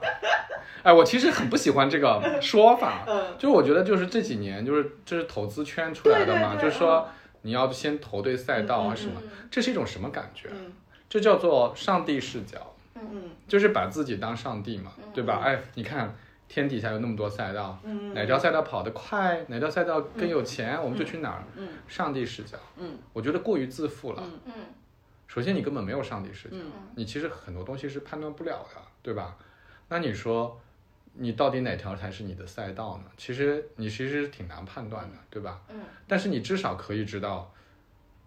[0.83, 7.07] 哎，我其实很不喜欢这个说法，嗯就是我觉得就是这几年就是这是投资圈出来的嘛，对对对就是说
[7.41, 10.49] 你要先投对赛道啊嗯什么，嗯这是一种什么感觉？
[10.53, 10.71] 嗯
[11.09, 15.41] 这叫做上帝视角，嗯就是把自己当上帝嘛，嗯对吧？
[15.43, 16.15] 哎，你看
[16.53, 21.43] 天底下有那么多赛道，嗯，哪条赛道跑得快，哪条赛道更有钱，我们就去哪儿。
[21.57, 24.21] 嗯上帝视角，嗯我觉得过于自负了。
[24.23, 24.53] 嗯嗯
[25.25, 29.35] 首先，你根本没有上帝视角，嗯你其实很多东西是判断不了的，对吧？
[29.89, 30.61] 那你说，
[31.13, 33.05] 你到底哪条才是你的赛道呢？
[33.17, 35.59] 其实你其实挺难判断的，对吧？
[35.69, 37.51] 嗯但是你至少可以知道，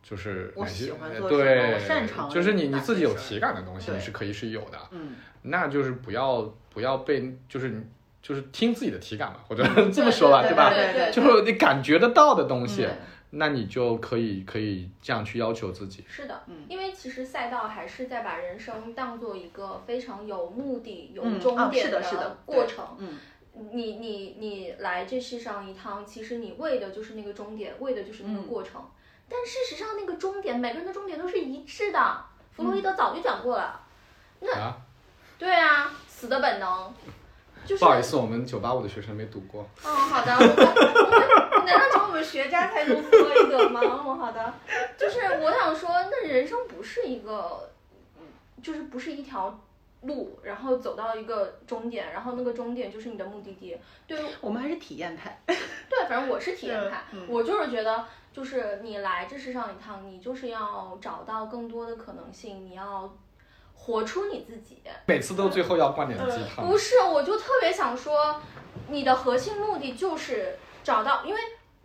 [0.02, 4.78] 就是我哪些喜欢呃做什么对，我擅长就是你你自己有体感的东西，你是可以是有的。
[4.90, 5.14] 嗯
[5.48, 7.80] 那就是不要不要被就是你
[8.22, 9.62] 就是听自己的体感嘛，或者
[9.92, 10.70] 这么说吧，对吧？
[10.74, 12.96] 对对就是你感觉得到的东西，嗯
[13.30, 16.04] 那你就可以可以这样去要求自己。
[16.08, 22.84] 是的，嗯因为其实赛道还是在把人生当做一个非常有目的、有嗯终啊点是的是的对过程。
[22.98, 23.18] 嗯
[23.72, 28.80] 你你你来这世上一趟，其实你为的就是那个终点，为的就是那个嗯过程。
[29.28, 32.16] 但事实上，那个终点，每个人的终点都是一致的。
[32.52, 33.80] 弗洛伊德早就讲过了。
[34.54, 34.76] 啊，
[35.38, 36.92] 对啊，死的本能，
[37.66, 37.84] 就是。
[37.84, 39.66] 不好意思，我们九八五的学生没读过。
[39.84, 43.80] 嗯，好的，我们我们难道只有我们学渣才读弗洛伊德吗？
[43.84, 44.54] 嗯，好的，
[44.96, 47.68] 就是我想说，那人生不是一个，
[48.18, 48.24] 嗯，
[48.62, 49.58] 就是不是一条
[50.02, 53.76] 路，然后走到一个终点，然后那个终点就是你的目的地。
[54.06, 55.38] 对我们还是体验派。
[55.46, 63.12] 对，反正我是体验派，我就是觉得，就是你来这世上一趟，你就是要找到更多的可能性，你要
[63.76, 64.82] 活出你自己。
[65.06, 66.66] 每次都最后要灌点鸡汤。
[66.66, 68.40] 不是，我就特别想说，
[68.88, 71.40] 你的核心目的就是找到，因为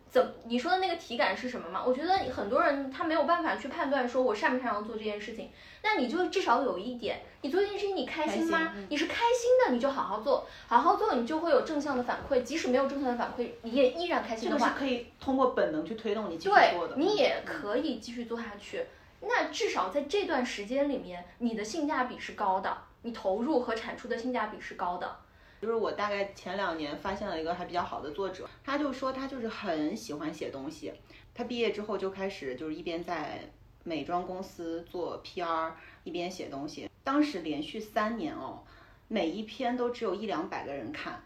[0.10, 1.84] 怎你说的那个体感是什么嘛？
[1.86, 5.52] 我觉得很多人他没有办法去判断说我擅不擅长做这件事情，
[5.84, 8.58] 那你就至少有一点，你做这件事情你开心吗？
[8.58, 16.96] 开心嗯你是开心的，你就好好做，好好做，你就会有正向的反馈，即使没有正向的反馈，你也依然开心的话，这个是可以通过本能去推动你继续做的。
[16.98, 18.86] 你也嗯可以继续做下去。
[19.22, 25.16] 那至少在这段时间里面，你的性价比是高的，你投入和产出的性价比是高的。
[25.62, 30.92] 就是我大概前两年发现了一个还比较好的作者，他就说他就是很喜欢写东西。
[31.36, 33.48] 他毕业之后就开始就是一边在
[33.84, 35.72] 美妆公司做 PR，
[36.04, 36.90] 一边写东西。
[37.04, 38.64] 当时连续三年哦，
[39.08, 41.24] 每一篇都只有一两百个人看，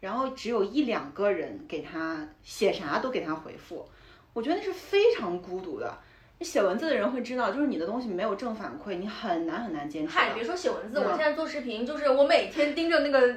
[0.00, 3.88] 然后只有一两个人给他写啥都给他回复。
[4.34, 5.98] 我觉得那是非常孤独的。
[6.38, 10.12] 你写文字的人会知道，就是你的东西没有正反馈，你很难很难坚持。
[10.12, 13.36] 嗨，别说写文字，嗯我现在做视频，就是我每天盯着那个。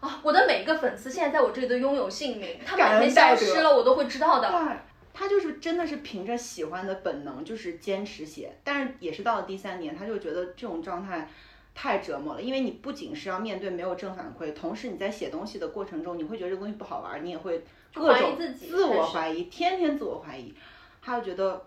[0.00, 4.48] 啊，我的每一个粉丝现在在我这里都拥有姓名，他感每天消失了，我都会知道的。
[4.48, 4.76] 对，
[5.12, 8.56] 他就是真的是凭着喜欢的本能，就是坚持写。
[8.62, 11.28] 但是也是到了第三年，他就觉得这种状态
[11.74, 20.54] 太折磨了，因为你不仅是要面对没有正反馈，同时你在写东西的过程中，你会觉得这个东西不好玩，你也会各怀疑种自己自我怀疑，天天自我怀疑。
[21.02, 21.66] 他就觉得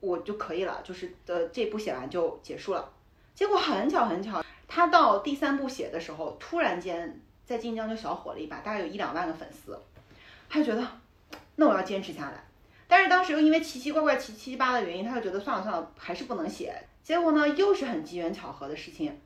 [0.00, 2.90] 我就可以了，就是的这部写完就结束了。
[3.34, 9.78] 结果很巧很巧，他到第三部写的时候，突然间在晋江就小火了一把，大概有一两万个粉丝，
[10.48, 10.86] 他就觉得
[11.56, 12.44] 那我要坚持下来。
[12.86, 16.74] 但是当时又因为奇奇怪怪、七七八的原因，他就觉得算了算了，还是不能写。
[17.02, 19.20] 结果呢，又是很机缘巧合的事情，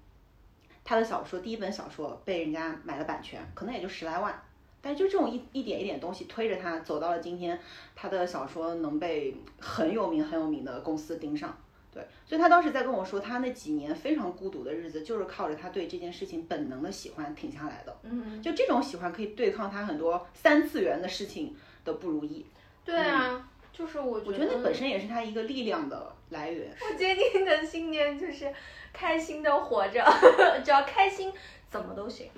[0.85, 4.43] 他的小说第一本小说被人家买了版权，可能也就十来万，
[4.83, 7.59] 但就这种一一点一点东西推着他走到了今天，
[7.95, 11.57] 他的小说能被很有名很有名的公司盯上，
[11.95, 17.97] 对，所以他当时在跟我说，他那几年非常孤独的日子，就是靠着他对这件事情本能的喜欢挺下来的。
[18.03, 21.55] 嗯，就这种喜欢可以对抗他很多三次元的事情
[21.85, 22.45] 的不如意。
[22.85, 26.75] 对啊，就是我觉我觉得那本身也是他一个力量的来源。
[26.91, 28.53] 我坚定的信念就是
[28.93, 30.05] 开心的活着，
[30.65, 31.33] 只要开心
[31.71, 32.29] 怎么都行。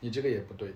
[0.00, 0.72] 你这个也不对，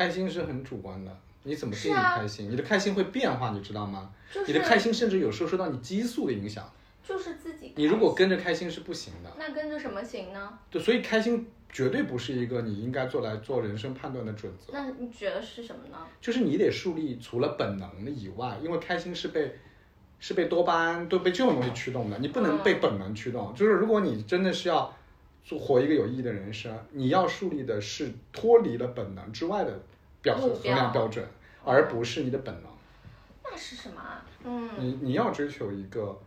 [0.00, 2.50] 开心是很主观的，你怎么定义开心？
[2.50, 4.10] 你的开心会变化，你知道吗？
[4.32, 6.72] 就是你的开心甚至有时候受到你激素的影响，
[7.06, 7.74] 就是自己。
[7.76, 9.30] 你如果跟着开心是不行的。
[9.38, 10.58] 那跟着什么行呢？
[10.70, 15.98] 对，所以开心绝对不是一个你应该做来做人生判断的准则，那你觉得是什么呢？
[16.18, 19.54] 就是你得树立除了本能的以外，因为开心是被
[20.18, 23.54] 是被多巴胺都被这种东西驱动的，你不能被本能驱动。
[23.54, 24.96] 就是如果你真的是要
[25.44, 29.80] 做活一个有意义的人生，你要树立的是脱离了本能之外的
[30.22, 31.26] 标目衡量标准，
[31.64, 32.70] 而不是你的本能。
[33.44, 34.24] 那是什么啊？
[34.44, 36.18] 嗯你你要追求一个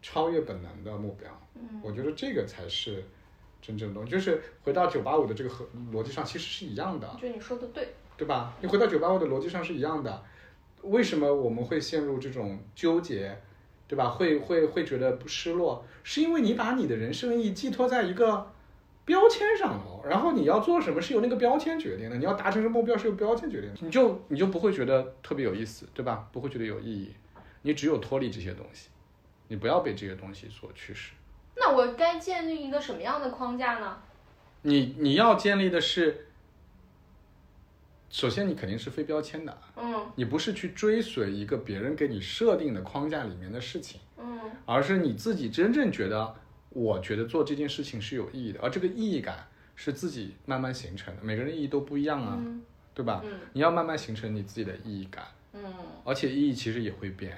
[0.00, 3.04] 超越本能的目标，嗯我觉得这个才是
[3.60, 4.10] 真正的东西。
[4.10, 7.88] 就是回到九八五的这个和逻辑上，其实是一样的我，觉得你说的对。
[8.14, 8.54] 对吧？
[8.60, 10.22] 你回到九八五的逻辑上是一样的。
[10.82, 13.36] 为什么我们会陷入这种纠结，
[13.92, 14.08] 对吧？
[14.08, 18.50] 会会会觉得不失落，是因为你把你的人生意义寄托在一个
[19.04, 26.26] 标签上头，然后你要做什么是由那个标签决定的，你要达成什么目标是由标签决定的，你就你就不会觉得特别有意思，对吧？
[26.32, 27.12] 不会觉得有意义，
[27.60, 28.88] 你只有脱离这些东西，
[29.48, 31.12] 你不要被这些东西所驱使。
[31.54, 33.98] 那我该建立一个什么样的框架呢？
[34.62, 36.28] 你你要建立的是，
[38.12, 46.34] 首先你肯定是非标签的，嗯你不是去追随一个别人给你设定的框架里面的事情，嗯而是你自己真正觉得，
[46.68, 51.22] 我觉得做这件事情是有意义的，而这个意义感是自己慢慢形成的。
[51.22, 52.62] 每个人意义都不一样啊，嗯
[52.94, 53.22] 对吧？
[53.24, 55.62] 嗯你要慢慢形成你自己的意义感，嗯
[56.04, 57.36] 而且意义其实也会变。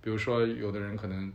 [0.00, 1.30] 比如说，有的人可能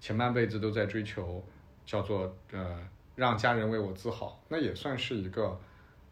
[0.00, 1.42] 前半辈子都在追求
[1.86, 2.78] 叫做呃
[3.16, 5.58] 让家人为我自豪，那也算是一个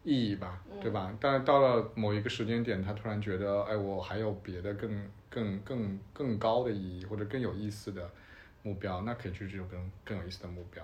[0.03, 1.15] 意义吧，对吧？
[1.19, 8.09] 但是到了某一个时间点，他突然觉得，哎，我还有别的更更更更高的意义或者更有意思的
[8.63, 10.83] 目标，那可以去追求更更有意思的目标。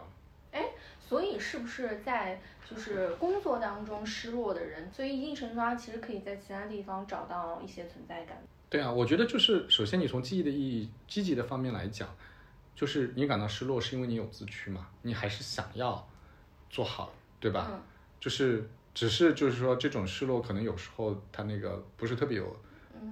[0.51, 0.65] 哎
[0.99, 2.39] 所以是不是在
[2.69, 8.37] 就是工作当中失落的人，所以一定程度上其实可以在其他地方找到一些存在感。
[8.69, 12.07] 对啊，我觉得就是首先你从记忆的意义、积极的方面来讲，
[12.75, 16.07] 就是你感到失落是因为你有自驱嘛，你还是想要
[16.69, 17.67] 做好，对吧？
[17.71, 17.81] 嗯
[18.19, 22.53] 就是只是就是说这种失落可能有时候他那个不是特别有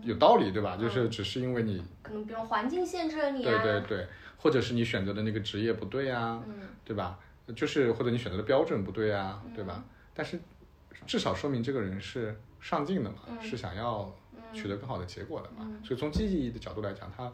[0.03, 0.75] 有道理，对吧？
[0.75, 4.07] 就是只是因为你可能比如环境限制了你对啊，对对，
[4.37, 7.17] 或者是你选择的那个职业不对啊，嗯对吧？
[7.55, 9.81] 就是或者你选择的标准不对啊，对吧？
[10.13, 10.37] 但是
[11.05, 14.13] 至少说明这个人是上进的嘛，是想要
[14.51, 15.65] 取得更好的结果的嘛。
[15.85, 17.31] 所以从积极的角度来讲，他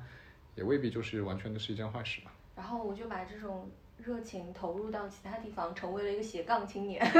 [0.54, 2.30] 也未必就是完全的是一件坏事嘛。
[2.56, 7.04] 然后我就把这种热情投入到其他地方，成为了一个斜杠青年。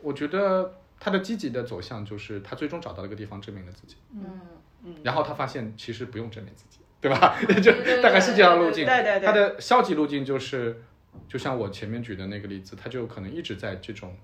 [0.00, 4.40] 我觉得他的积极的走向就是他最终找到了一个地方证明了自己，嗯
[4.84, 7.36] 嗯，然后他发现其实不用证明自己，对吧？
[7.62, 7.72] 就
[8.02, 8.86] 大概是这样路径。
[8.86, 10.82] 对对对他的消极路径就是，
[11.28, 14.16] 就像我前面举的那个例子，他就可能一直在这种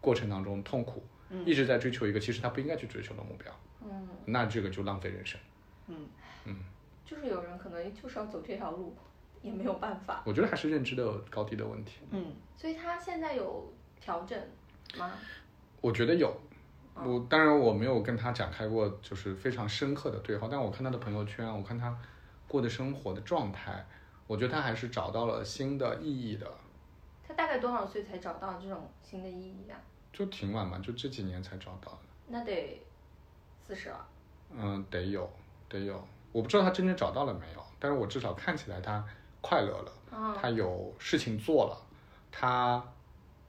[0.00, 1.02] 过程当中痛苦，
[1.44, 3.52] 一直在追求一个其实他不应该去追求的目标，
[3.82, 5.40] 嗯，那这个就浪费人生。
[5.88, 6.06] 嗯
[6.44, 6.56] 嗯
[7.04, 8.94] 就是有人可能就是要走这条路，
[9.40, 10.22] 也没有办法。
[10.26, 12.00] 我觉得还是认知的高低的问题。
[12.10, 14.38] 嗯，所以他现在有调整
[14.96, 15.10] 吗？
[15.80, 16.34] 我觉得有，
[16.94, 21.96] 我当然我没有跟他展开过就是非常深刻的对话，但我看他的朋友圈，我看他
[22.46, 23.86] 过的生活的状态，
[24.26, 26.50] 我觉得他还是找到了新的意义的，
[27.26, 29.78] 他大概多少岁才找到这种新的意义啊？
[30.12, 31.98] 就挺晚嘛，就这几年才找到的。
[32.26, 32.80] 那得
[33.66, 34.08] 四十了。
[34.50, 35.30] 嗯，得有，
[35.68, 36.02] 得有。
[36.32, 39.04] 我不知道他真正找到了没有，但是我至少看起来他
[39.40, 41.76] 快乐了，嗯他有事情做了，
[42.32, 42.82] 他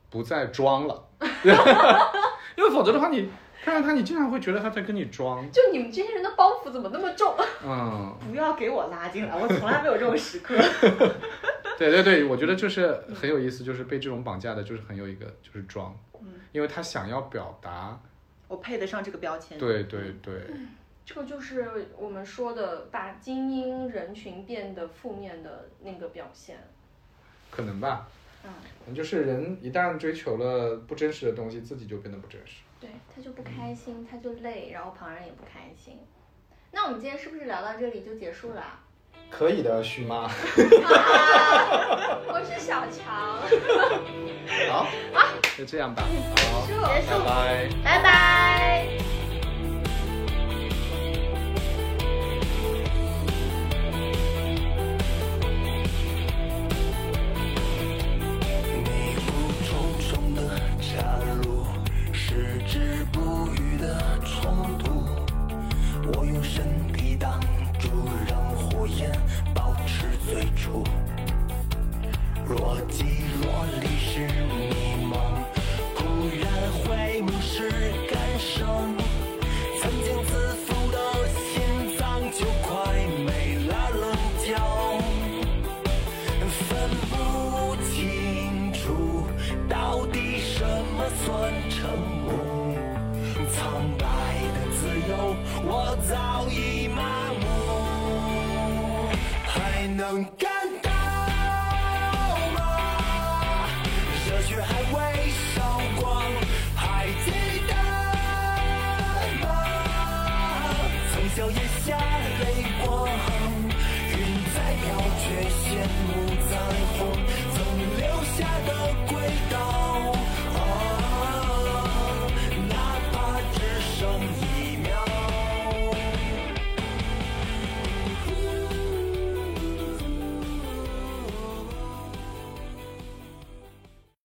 [0.09, 1.07] 不再装了，
[2.55, 3.29] 因为否则的话，你
[3.63, 7.35] 看到他，你经常会觉得他在跟你装，就你们这些人的包袱怎么那么重？
[7.63, 10.55] 嗯，不要给我拉进来，我从来没有这种时刻。
[11.77, 15.95] 对对对，我觉得就是很有意思，就是被这种绑架的，就是很有一个就是装，
[16.51, 17.97] 因为他想要表达，
[18.47, 19.57] 我配得上这个标签。
[19.57, 20.33] 对对对，
[21.05, 26.57] 这个就是我们说的把精英人群变得负面的那个表现。
[27.49, 28.07] 可能吧，
[28.43, 32.61] 嗯，就是人一旦追求了不真实的东西，自己就变得不真实。
[32.79, 35.99] 对，他就不开心，他就累，然后旁人也不开心。
[36.71, 38.79] 那我们今天是不是聊到这里就结束了啊？
[39.29, 40.23] 可以的，徐妈。
[42.27, 43.37] 我是小强，
[44.71, 44.87] 好，
[45.57, 46.03] 就这样吧。
[46.03, 47.69] 好，结束拜拜。
[47.83, 48.68] 拜拜。